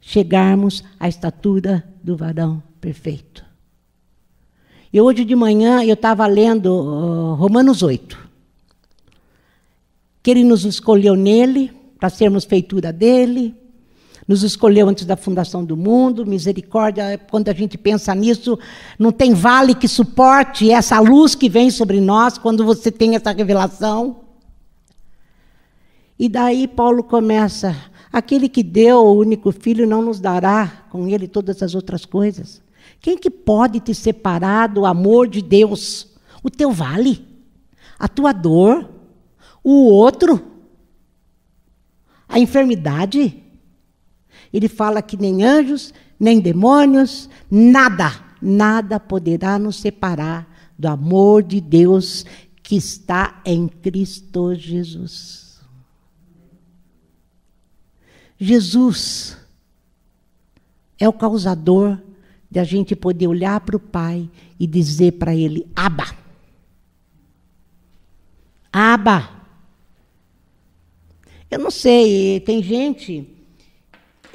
chegarmos 0.00 0.82
à 0.98 1.08
estatura 1.08 1.84
do 2.02 2.16
varão 2.16 2.62
perfeito. 2.80 3.44
E 4.92 5.00
hoje 5.00 5.24
de 5.24 5.34
manhã 5.34 5.82
eu 5.84 5.94
estava 5.94 6.26
lendo 6.26 6.68
uh, 6.68 7.34
Romanos 7.34 7.82
8. 7.82 8.26
Que 10.22 10.30
ele 10.30 10.44
nos 10.44 10.64
escolheu 10.64 11.14
nele, 11.14 11.70
para 11.98 12.08
sermos 12.08 12.44
feitura 12.44 12.92
dele, 12.92 13.54
nos 14.26 14.42
escolheu 14.42 14.88
antes 14.88 15.04
da 15.04 15.16
fundação 15.16 15.64
do 15.64 15.76
mundo, 15.76 16.26
misericórdia, 16.26 17.20
quando 17.30 17.48
a 17.48 17.52
gente 17.52 17.78
pensa 17.78 18.14
nisso, 18.14 18.58
não 18.98 19.12
tem 19.12 19.34
vale 19.34 19.74
que 19.74 19.86
suporte 19.86 20.70
essa 20.70 20.98
luz 21.00 21.34
que 21.34 21.48
vem 21.48 21.70
sobre 21.70 22.00
nós 22.00 22.38
quando 22.38 22.64
você 22.64 22.90
tem 22.90 23.14
essa 23.14 23.32
revelação. 23.32 24.20
E 26.18 26.28
daí 26.28 26.66
Paulo 26.66 27.04
começa 27.04 27.76
Aquele 28.16 28.48
que 28.48 28.62
deu 28.62 28.96
o 29.04 29.18
único 29.18 29.52
filho 29.52 29.86
não 29.86 30.00
nos 30.00 30.18
dará 30.18 30.86
com 30.88 31.06
ele 31.06 31.28
todas 31.28 31.62
as 31.62 31.74
outras 31.74 32.06
coisas. 32.06 32.62
Quem 32.98 33.18
que 33.18 33.28
pode 33.28 33.78
te 33.78 33.94
separar 33.94 34.68
do 34.68 34.86
amor 34.86 35.28
de 35.28 35.42
Deus? 35.42 36.16
O 36.42 36.48
teu 36.48 36.72
vale, 36.72 37.22
a 37.98 38.08
tua 38.08 38.32
dor, 38.32 38.88
o 39.62 39.90
outro, 39.90 40.40
a 42.26 42.38
enfermidade. 42.38 43.42
Ele 44.52 44.68
fala 44.68 45.02
que 45.02 45.16
nem 45.16 45.44
anjos, 45.44 45.92
nem 46.18 46.40
demônios, 46.40 47.28
nada, 47.50 48.12
nada 48.40 48.98
poderá 48.98 49.58
nos 49.58 49.76
separar 49.76 50.48
do 50.78 50.88
amor 50.88 51.42
de 51.42 51.60
Deus 51.60 52.24
que 52.62 52.76
está 52.76 53.40
em 53.44 53.68
Cristo 53.68 54.54
Jesus. 54.54 55.60
Jesus 58.38 59.36
é 60.98 61.08
o 61.08 61.12
causador 61.12 61.98
de 62.50 62.58
a 62.58 62.64
gente 62.64 62.94
poder 62.94 63.26
olhar 63.26 63.60
para 63.60 63.76
o 63.76 63.80
Pai 63.80 64.30
e 64.58 64.66
dizer 64.66 65.12
para 65.12 65.34
Ele: 65.34 65.66
Aba. 65.74 66.14
Aba. 68.72 69.30
Eu 71.50 71.58
não 71.58 71.70
sei, 71.70 72.40
tem 72.40 72.62
gente. 72.62 73.35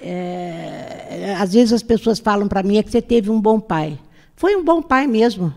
É, 0.02 1.36
às 1.38 1.54
vezes 1.54 1.74
as 1.74 1.84
pessoas 1.84 2.20
falam 2.20 2.48
para 2.48 2.64
mim 2.64 2.78
é 2.78 2.84
que 2.84 2.92
você 2.92 3.02
teve 3.02 3.30
um 3.30 3.40
bom 3.40 3.60
pai. 3.60 4.00
Foi 4.36 4.56
um 4.56 4.64
bom 4.64 4.82
pai 4.82 5.06
mesmo. 5.06 5.54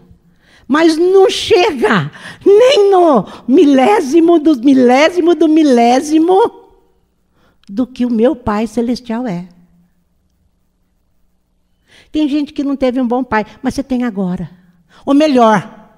Mas 0.66 0.96
não 0.96 1.28
chega 1.30 2.10
nem 2.44 2.90
no 2.90 3.26
milésimo 3.46 4.38
do 4.38 4.56
milésimo 4.56 5.34
do 5.34 5.48
milésimo 5.48 6.64
do 7.68 7.86
que 7.86 8.04
o 8.04 8.10
meu 8.10 8.36
pai 8.36 8.66
celestial 8.66 9.26
é. 9.26 9.48
Tem 12.12 12.28
gente 12.28 12.52
que 12.52 12.62
não 12.62 12.76
teve 12.76 13.00
um 13.00 13.08
bom 13.08 13.24
pai, 13.24 13.44
mas 13.62 13.74
você 13.74 13.82
tem 13.82 14.04
agora. 14.04 14.50
O 15.04 15.12
melhor. 15.12 15.90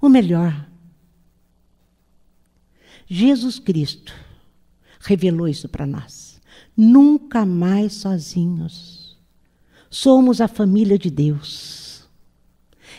O 0.00 0.08
melhor. 0.08 0.66
Jesus 3.06 3.58
Cristo 3.58 4.14
revelou 5.00 5.48
isso 5.48 5.68
para 5.68 5.86
nós. 5.86 6.27
Nunca 6.80 7.44
mais 7.44 7.94
sozinhos. 7.94 9.18
Somos 9.90 10.40
a 10.40 10.46
família 10.46 10.96
de 10.96 11.10
Deus. 11.10 12.08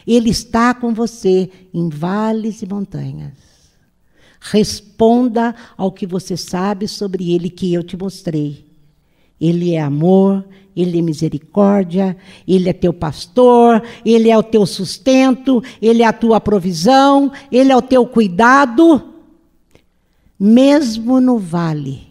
Ele 0.05 0.29
está 0.29 0.73
com 0.73 0.93
você 0.93 1.49
em 1.73 1.87
vales 1.87 2.61
e 2.61 2.67
montanhas. 2.67 3.37
Responda 4.41 5.55
ao 5.77 5.93
que 5.93 6.05
você 6.05 6.35
sabe 6.35 6.89
sobre 6.89 7.33
ele 7.33 7.49
que 7.49 7.73
eu 7.73 7.81
te 7.81 7.95
mostrei. 7.95 8.67
Ele 9.39 9.73
é 9.73 9.81
amor, 9.81 10.45
ele 10.75 10.99
é 10.99 11.01
misericórdia, 11.01 12.15
Ele 12.47 12.69
é 12.69 12.73
teu 12.73 12.93
pastor, 12.93 13.83
Ele 14.05 14.29
é 14.29 14.37
o 14.37 14.43
teu 14.43 14.65
sustento, 14.65 15.61
Ele 15.81 16.03
é 16.03 16.05
a 16.05 16.13
tua 16.13 16.39
provisão, 16.39 17.31
Ele 17.51 17.71
é 17.71 17.75
o 17.75 17.81
teu 17.81 18.05
cuidado. 18.05 19.03
Mesmo 20.39 21.19
no 21.19 21.37
vale, 21.37 22.07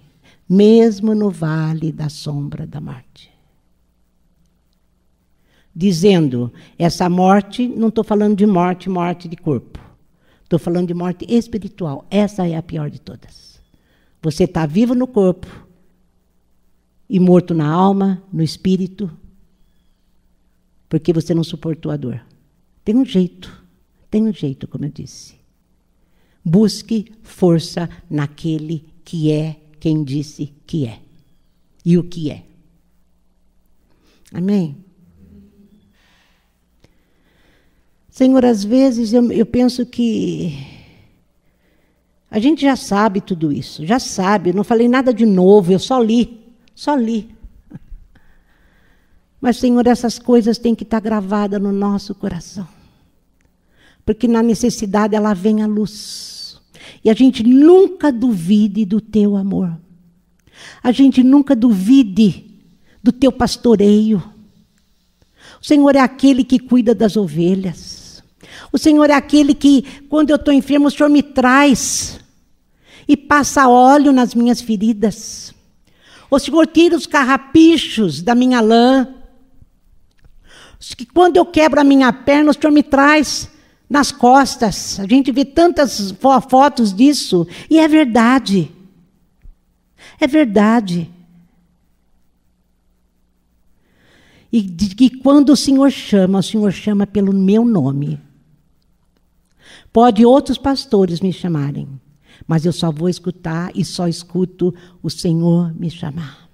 mesmo 0.49 1.15
no 1.15 1.31
vale 1.31 1.93
da 1.93 2.09
sombra 2.09 2.67
da 2.67 2.81
morte. 2.81 3.31
Dizendo, 5.75 6.53
essa 6.79 7.09
morte, 7.09 7.69
não 7.69 7.89
estou 7.89 8.03
falando 8.03 8.37
de 8.37 8.47
morte, 8.47 8.89
morte 8.89 9.29
de 9.29 9.37
corpo. 9.37 9.79
Estou 10.43 10.59
falando 10.59 10.89
de 10.89 10.95
morte 10.95 11.27
espiritual. 11.29 12.07
Essa 12.11 12.49
é 12.49 12.57
a 12.57 12.63
pior 12.63 12.91
de 12.91 13.01
todas. 13.01 13.61
Você 14.21 14.45
está 14.45 14.67
vivo 14.67 14.95
no 14.95 15.07
corpo, 15.07 15.47
e 17.09 17.19
morto 17.19 17.55
na 17.55 17.67
alma, 17.67 18.23
no 18.33 18.43
espírito, 18.43 19.11
porque 20.89 21.13
você 21.13 21.33
não 21.33 21.43
suportou 21.43 21.91
a 21.91 21.97
dor. 21.97 22.21
Tem 22.85 22.95
um 22.95 23.05
jeito, 23.05 23.65
tem 24.11 24.27
um 24.27 24.33
jeito, 24.33 24.69
como 24.69 24.85
eu 24.85 24.91
disse. 24.91 25.37
Busque 26.45 27.13
força 27.23 27.89
naquele 28.11 28.85
que 29.05 29.33
é 29.33 29.57
quem 29.81 30.03
disse 30.05 30.53
que 30.67 30.87
é 30.87 31.01
e 31.85 31.97
o 31.97 32.05
que 32.05 32.31
é. 32.31 32.45
Amém? 34.33 34.77
Senhor, 38.11 38.45
às 38.45 38.65
vezes 38.65 39.13
eu, 39.13 39.31
eu 39.31 39.47
penso 39.47 39.87
que 39.87 40.59
a 42.31 42.39
gente 42.39 42.63
já 42.63 42.77
sabe 42.77 43.21
tudo 43.21 43.53
isso, 43.53 43.87
já 43.87 43.99
sabe, 43.99 44.51
eu 44.51 44.55
não 44.55 44.65
falei 44.65 44.89
nada 44.89 45.15
de 45.15 45.25
novo, 45.25 45.73
eu 45.73 45.79
só 45.79 46.01
li. 46.01 46.39
Só 46.75 46.95
li. 46.95 47.35
Mas, 49.41 49.57
Senhor, 49.57 49.87
essas 49.87 50.19
coisas 50.19 50.59
têm 50.59 50.75
que 50.75 50.83
estar 50.83 51.01
gravadas 51.01 51.61
no 51.61 51.73
nosso 51.73 52.15
coração. 52.15 52.69
Porque 54.05 54.29
na 54.29 54.43
necessidade 54.43 55.15
ela 55.15 55.35
vem 55.35 55.63
à 55.63 55.67
luz. 55.67 56.38
E 57.05 57.11
a 57.11 57.15
gente 57.15 57.43
nunca 57.43 58.13
duvide 58.13 58.85
do 58.85 59.01
teu 59.01 59.37
amor. 59.37 59.79
A 60.83 60.93
gente 60.93 61.23
nunca 61.23 61.55
duvide 61.55 62.45
do 63.03 63.13
teu 63.13 63.31
pastoreio. 63.31 64.23
O 65.61 65.65
Senhor 65.65 65.95
é 65.97 66.01
aquele 66.01 66.45
que 66.45 66.59
cuida 66.59 66.95
das 66.95 67.17
ovelhas. 67.17 68.23
O 68.73 68.79
Senhor 68.79 69.09
é 69.11 69.15
aquele 69.15 69.55
que, 69.55 69.83
quando 70.09 70.31
eu 70.31 70.37
estou 70.37 70.53
enfermo, 70.53 70.89
o 70.89 70.91
Senhor 70.91 71.09
me 71.09 71.23
traz 71.23 72.21
e 73.07 73.17
passa 73.17 73.69
óleo 73.69 74.13
nas 74.13 74.35
minhas 74.35 74.61
feridas. 74.61 75.55
O 76.31 76.39
Senhor 76.39 76.67
tira 76.67 76.97
os 76.97 77.07
carrapichos 77.07 78.21
da 78.21 78.35
minha 78.35 78.61
lã. 78.61 79.09
Quando 81.15 81.39
eu 81.39 81.47
quebro 81.47 81.81
a 81.81 81.85
minha 81.85 82.13
perna, 82.13 82.51
o 82.51 82.55
Senhor 82.55 82.71
me 82.71 82.83
traz 82.83 83.51
nas 83.89 84.13
costas. 84.13 84.99
A 85.01 85.07
gente 85.07 85.33
vê 85.33 85.45
tantas 85.45 86.13
fotos 86.49 86.93
disso. 86.93 87.47
E 87.71 87.79
é 87.79 87.89
verdade. 87.89 88.71
É 90.21 90.27
verdade. 90.27 91.11
E 94.51 94.63
de 94.63 94.95
que 94.95 95.11
quando 95.11 95.51
o 95.51 95.57
Senhor 95.57 95.91
chama, 95.91 96.39
o 96.39 96.43
Senhor 96.43 96.73
chama 96.73 97.07
pelo 97.07 97.33
meu 97.33 97.65
nome. 97.65 98.21
Pode 99.93 100.25
outros 100.25 100.59
pastores 100.59 101.21
me 101.21 101.33
chamarem 101.33 101.89
mas 102.47 102.65
eu 102.65 102.73
só 102.73 102.91
vou 102.91 103.09
escutar 103.09 103.71
e 103.75 103.85
só 103.85 104.07
escuto 104.07 104.75
o 105.03 105.11
Senhor 105.11 105.75
me 105.75 105.91
chamar. 105.91 106.49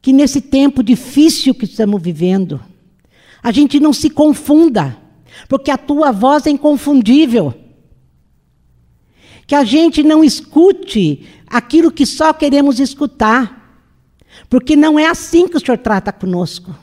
Que 0.00 0.12
nesse 0.12 0.40
tempo 0.40 0.82
difícil 0.82 1.54
que 1.54 1.64
estamos 1.64 2.02
vivendo, 2.02 2.60
a 3.42 3.52
gente 3.52 3.78
não 3.78 3.92
se 3.92 4.08
confunda, 4.08 4.96
porque 5.48 5.70
a 5.70 5.78
tua 5.78 6.12
voz 6.12 6.46
é 6.46 6.50
inconfundível. 6.50 7.54
Que 9.46 9.54
a 9.54 9.64
gente 9.64 10.02
não 10.02 10.22
escute 10.22 11.26
aquilo 11.46 11.90
que 11.90 12.06
só 12.06 12.32
queremos 12.32 12.78
escutar, 12.78 13.84
porque 14.48 14.76
não 14.76 14.98
é 14.98 15.06
assim 15.06 15.48
que 15.48 15.56
o 15.56 15.60
Senhor 15.60 15.78
trata 15.78 16.12
conosco. 16.12 16.74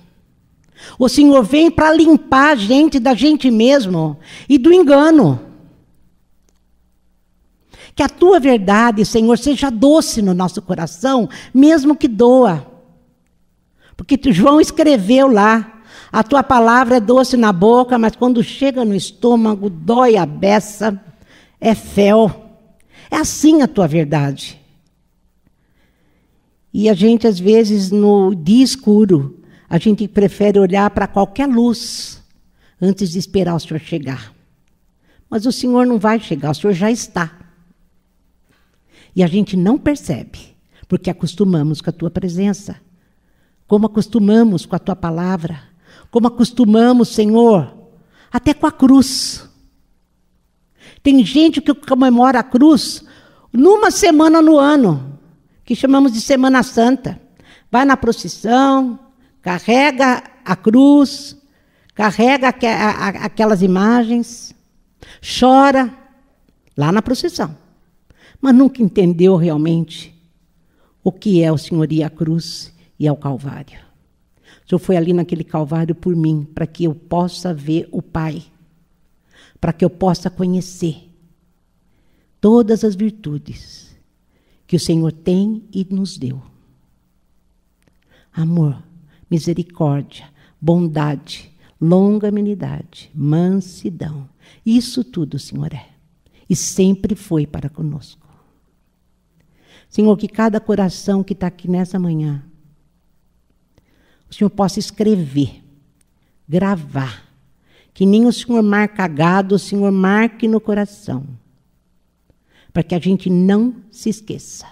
O 0.99 1.10
Senhor 1.10 1.43
vem 1.43 1.71
para 1.71 1.93
limpar 1.93 2.51
a 2.51 2.55
gente 2.55 2.99
da 2.99 3.13
gente 3.13 3.49
mesmo 3.49 4.17
e 4.47 4.57
do 4.57 4.71
engano. 4.71 5.39
Que 7.95 8.03
a 8.03 8.10
tua 8.10 8.39
verdade, 8.39 9.03
Senhor, 9.05 9.38
seja 9.39 9.71
doce 9.71 10.21
no 10.21 10.33
nosso 10.33 10.62
coração, 10.62 11.27
mesmo 11.53 11.95
que 11.95 12.07
doa. 12.07 12.71
Porque 13.95 14.19
João 14.31 14.62
escreveu 14.62 15.27
lá: 15.27 15.76
a 16.12 16.24
tua 16.24 16.43
palavra 16.43 16.98
é 16.98 17.00
doce 17.00 17.36
na 17.36 17.52
boca, 17.52 17.98
mas 17.98 18.15
quando 18.15 18.43
chega 18.43 18.86
no 18.86 18.96
estômago, 18.96 19.70
dói 19.70 20.15
a 20.15 20.26
beça, 20.26 21.02
é 21.60 21.76
fel. 21.76 22.46
É 23.12 23.17
assim 23.17 23.62
a 23.62 23.67
tua 23.67 23.88
verdade. 23.88 24.60
E 26.74 26.89
a 26.89 26.93
gente, 26.93 27.28
às 27.28 27.39
vezes, 27.39 27.91
no 27.91 28.36
dia 28.36 28.63
escuro, 28.63 29.41
a 29.70 29.78
gente 29.78 30.08
prefere 30.08 30.60
olhar 30.60 30.89
para 30.91 31.08
qualquer 31.08 31.48
luz 31.48 32.24
antes 32.82 33.12
de 33.12 33.20
esperar 33.20 33.56
o 33.56 33.60
Senhor 33.60 33.80
chegar. 33.80 34.34
Mas 35.30 35.46
o 35.46 35.52
Senhor 35.52 35.86
não 35.86 35.98
vai 35.98 36.20
chegar, 36.20 36.52
o 36.52 36.56
Senhor 36.56 36.74
já 36.74 36.89
está. 36.89 37.38
E 39.15 39.24
a 39.24 39.28
gente 39.28 39.58
não 39.58 39.78
percebe, 39.78 40.56
porque 40.88 41.10
acostumamos 41.10 41.82
com 41.82 41.89
a 41.89 41.93
tua 41.93 42.12
presença, 42.12 42.80
como 43.67 43.88
acostumamos 43.88 44.65
com 44.65 44.76
a 44.76 44.80
tua 44.80 44.96
palavra, 44.96 45.63
como 46.12 46.28
acostumamos, 46.28 47.10
Senhor, 47.10 47.74
até 48.32 48.54
com 48.54 48.65
a 48.65 48.72
cruz. 48.72 49.48
Tem 51.04 51.24
gente 51.26 51.62
que 51.62 51.74
comemora 51.74 52.39
a 52.39 52.43
cruz 52.43 53.03
numa 53.51 53.91
semana 53.91 54.41
no 54.41 54.58
ano, 54.58 55.20
que 55.64 55.76
chamamos 55.76 56.12
de 56.12 56.22
Semana 56.22 56.64
Santa. 56.64 57.20
Vai 57.72 57.86
na 57.86 57.97
procissão, 57.97 58.99
carrega 59.41 60.24
a 60.43 60.55
cruz, 60.55 61.38
carrega 61.93 62.49
aquelas 62.49 63.62
imagens, 63.62 64.55
chora 65.22 65.93
lá 66.76 66.91
na 66.91 67.01
procissão 67.01 67.55
mas 68.41 68.55
nunca 68.55 68.82
entendeu 68.82 69.36
realmente 69.36 70.14
o 71.03 71.12
que 71.12 71.41
é 71.41 71.51
o 71.51 71.58
Senhor 71.58 71.91
ir 71.91 72.03
à 72.03 72.10
cruz 72.10 72.74
e 72.99 73.08
ao 73.08 73.18
Calvário. 73.18 73.80
O 74.68 74.70
Senhor 74.70 74.80
foi 74.80 74.97
ali 74.97 75.13
naquele 75.13 75.45
Calvário 75.45 75.95
por 75.95 76.13
mim, 76.13 76.45
para 76.53 76.68
que 76.68 76.84
eu 76.84 76.93
possa 76.93 77.53
ver 77.53 77.88
o 77.89 78.01
Pai, 78.01 78.43
para 79.61 79.72
que 79.72 79.86
eu 79.86 79.89
possa 79.89 80.30
conhecer 80.30 81.09
todas 82.41 82.84
as 82.84 82.93
virtudes 82.93 83.97
que 84.68 84.76
o 84.76 84.80
Senhor 84.80 85.13
tem 85.13 85.63
e 85.72 85.88
nos 85.89 86.18
deu. 86.18 86.41
Amor, 88.34 88.84
misericórdia, 89.32 90.26
bondade, 90.59 91.49
longanimidade, 91.80 93.09
mansidão. 93.15 94.28
Isso 94.65 95.01
tudo 95.01 95.39
Senhor 95.39 95.74
é. 95.74 95.88
E 96.49 96.57
sempre 96.57 97.15
foi 97.15 97.47
para 97.47 97.70
conosco. 97.70 98.28
Senhor, 99.89 100.18
que 100.18 100.28
cada 100.28 100.59
coração 100.59 101.24
que 101.24 101.32
está 101.32 101.47
aqui 101.47 101.70
nessa 101.70 101.97
manhã, 101.97 102.43
o 104.30 104.34
Senhor 104.34 104.49
possa 104.49 104.80
escrever, 104.80 105.63
gravar, 106.47 107.25
que 107.93 108.05
nem 108.05 108.25
o 108.25 108.34
Senhor 108.34 108.61
marca 108.61 109.07
gado, 109.07 109.55
o 109.55 109.59
Senhor 109.59 109.91
marque 109.91 110.47
no 110.47 110.59
coração, 110.59 111.25
para 112.71 112.84
que 112.84 112.93
a 112.93 112.99
gente 112.99 113.30
não 113.30 113.75
se 113.89 114.09
esqueça. 114.09 114.67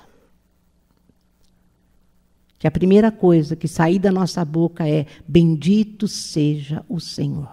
Que 2.60 2.68
a 2.68 2.72
primeira 2.72 3.12
coisa 3.12 3.56
que 3.56 3.68
sair 3.68 4.00
da 4.00 4.12
nossa 4.12 4.44
boca 4.44 4.88
é: 4.88 5.06
Bendito 5.28 6.08
seja 6.08 6.84
o 6.90 7.00
Senhor. 7.00 7.52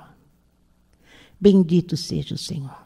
Bendito 1.40 1.96
seja 1.96 2.34
o 2.34 2.38
Senhor. 2.38 2.76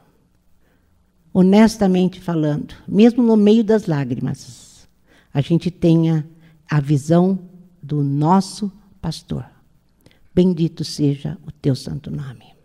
Honestamente 1.32 2.20
falando, 2.20 2.74
mesmo 2.88 3.22
no 3.22 3.36
meio 3.36 3.62
das 3.62 3.86
lágrimas, 3.86 4.88
a 5.32 5.40
gente 5.42 5.70
tenha 5.70 6.26
a 6.68 6.80
visão 6.80 7.38
do 7.82 8.02
nosso 8.02 8.72
pastor. 9.06 9.44
Bendito 10.34 10.82
seja 10.82 11.38
o 11.46 11.52
teu 11.52 11.76
santo 11.76 12.10
nome. 12.10 12.56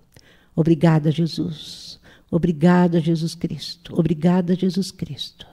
Obrigada, 0.56 1.12
Jesus. 1.12 2.00
Obrigada, 2.32 3.00
Jesus 3.00 3.36
Cristo. 3.36 3.94
Obrigada, 3.96 4.56
Jesus 4.56 4.90
Cristo. 4.90 5.46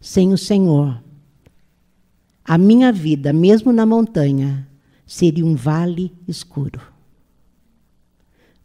Sem 0.00 0.32
o 0.32 0.38
Senhor, 0.38 1.04
a 2.42 2.56
minha 2.56 2.90
vida, 2.90 3.34
mesmo 3.34 3.70
na 3.70 3.84
montanha, 3.84 4.66
seria 5.06 5.44
um 5.44 5.54
vale 5.54 6.10
escuro 6.26 6.80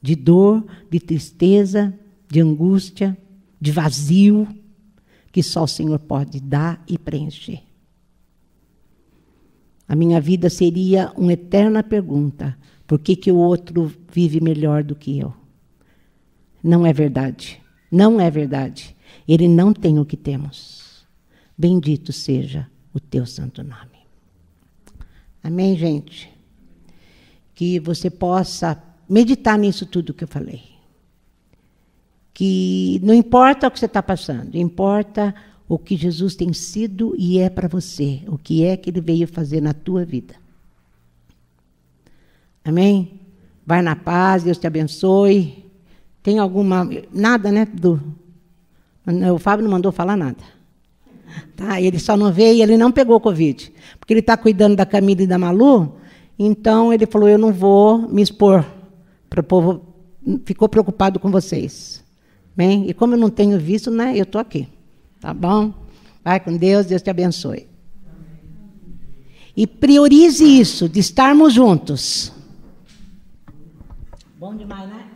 de 0.02 0.16
dor, 0.16 0.66
de 0.89 1.00
tristeza, 1.00 1.94
de 2.30 2.39
angústia, 2.39 3.18
de 3.60 3.72
vazio, 3.72 4.48
que 5.32 5.44
só 5.44 5.64
o 5.64 5.68
Senhor 5.68 6.00
pode 6.00 6.39
dar 6.39 6.82
e 6.88 6.98
preencher. 6.98 7.64
A 9.94 9.96
minha 9.96 10.20
vida 10.20 10.50
seria 10.50 11.14
uma 11.16 11.34
eterna 11.34 11.84
pergunta: 11.84 12.58
por 12.88 12.98
que, 12.98 13.16
que 13.16 13.32
o 13.32 13.36
outro 13.36 13.94
vive 14.12 14.41
melhor 14.41 14.84
do 14.84 14.96
que 14.96 15.20
eu? 15.20 15.32
Não 16.64 16.84
é 16.84 16.91
verdade. 16.91 17.62
Não 17.91 18.20
é 18.20 18.28
verdade. 18.32 18.98
Ele 19.28 19.48
não 19.48 19.72
tem 19.72 20.00
o 20.00 20.06
que 20.06 20.18
temos. 20.18 21.06
Bendito 21.56 22.12
seja 22.12 22.68
o 22.91 23.00
teu 23.00 23.24
santo 23.28 23.62
nome. 23.62 24.08
Amém, 25.44 25.78
gente? 25.78 26.28
Que 27.54 27.80
você 27.80 28.10
possa 28.10 28.82
meditar 29.08 29.60
nisso 29.60 29.86
tudo 29.86 30.12
que 30.12 30.24
eu 30.24 30.28
falei. 30.28 30.64
Que 32.34 33.00
não 33.04 33.14
importa 33.14 33.68
o 33.68 33.72
que 33.72 33.78
você 33.78 33.86
está 33.86 34.02
passando, 34.02 34.56
importa 34.56 35.36
o 35.68 35.78
que 35.78 35.95
Jesus 35.95 36.36
tem 36.36 36.53
sido 36.53 37.16
e 37.18 37.39
é 37.39 37.49
para 37.49 37.68
você, 37.68 38.22
o 38.28 38.38
que 38.38 38.64
é 38.64 38.76
que 38.76 38.89
ele 38.89 39.01
veio 39.01 39.28
fazer 39.28 39.61
na 39.61 39.74
tua 39.74 40.05
vida. 40.05 40.36
Amém? 42.64 43.20
Vai 43.66 43.82
na 43.82 43.95
paz, 43.95 44.43
Deus 44.43 44.57
te 44.57 44.68
abençoe. 44.68 45.64
Tem 46.22 46.39
alguma. 46.39 46.88
Nada, 47.11 47.51
né? 47.51 47.66
Do, 47.66 48.01
o 49.34 49.38
Fábio 49.38 49.64
não 49.64 49.72
mandou 49.72 49.91
falar 49.91 50.16
nada. 50.16 50.43
Tá? 51.55 51.82
Ele 51.82 51.99
só 51.99 52.16
não 52.16 52.32
veio 52.32 52.57
e 52.57 52.61
ele 52.61 52.78
não 52.78 52.91
pegou 52.91 53.20
Covid. 53.20 53.72
Porque 53.99 54.14
ele 54.14 54.20
está 54.22 54.38
cuidando 54.38 54.76
da 54.76 54.86
Camila 54.86 55.24
e 55.24 55.28
da 55.28 55.38
Malu, 55.38 55.97
então 56.38 56.93
ele 56.93 57.05
falou: 57.05 57.28
Eu 57.28 57.38
não 57.38 57.51
vou 57.51 58.07
me 58.07 58.22
expor 58.22 58.66
para 59.30 59.41
o 59.41 59.43
povo. 59.43 59.82
Ficou 60.45 60.70
preocupado 60.70 61.20
com 61.20 61.30
vocês. 61.30 62.03
Bem, 62.55 62.89
e 62.89 62.93
como 62.93 63.16
eu 63.16 63.18
não 63.18 63.30
tenho 63.30 63.59
visto, 63.59 63.91
né, 63.91 64.14
eu 64.16 64.24
estou 64.24 64.39
aqui. 64.39 64.68
Tá 65.24 65.34
bom? 65.34 65.74
Vai 66.22 66.38
com 66.38 66.58
Deus, 66.58 66.86
Deus 66.86 67.02
te 67.02 67.10
abençoe. 67.10 67.66
E 69.56 69.66
priorize 69.66 70.44
isso, 70.44 70.90
de 70.90 71.00
estarmos 71.00 71.54
juntos. 71.54 72.34
Bom 74.38 74.54
demais, 74.54 74.90
né? 74.90 75.12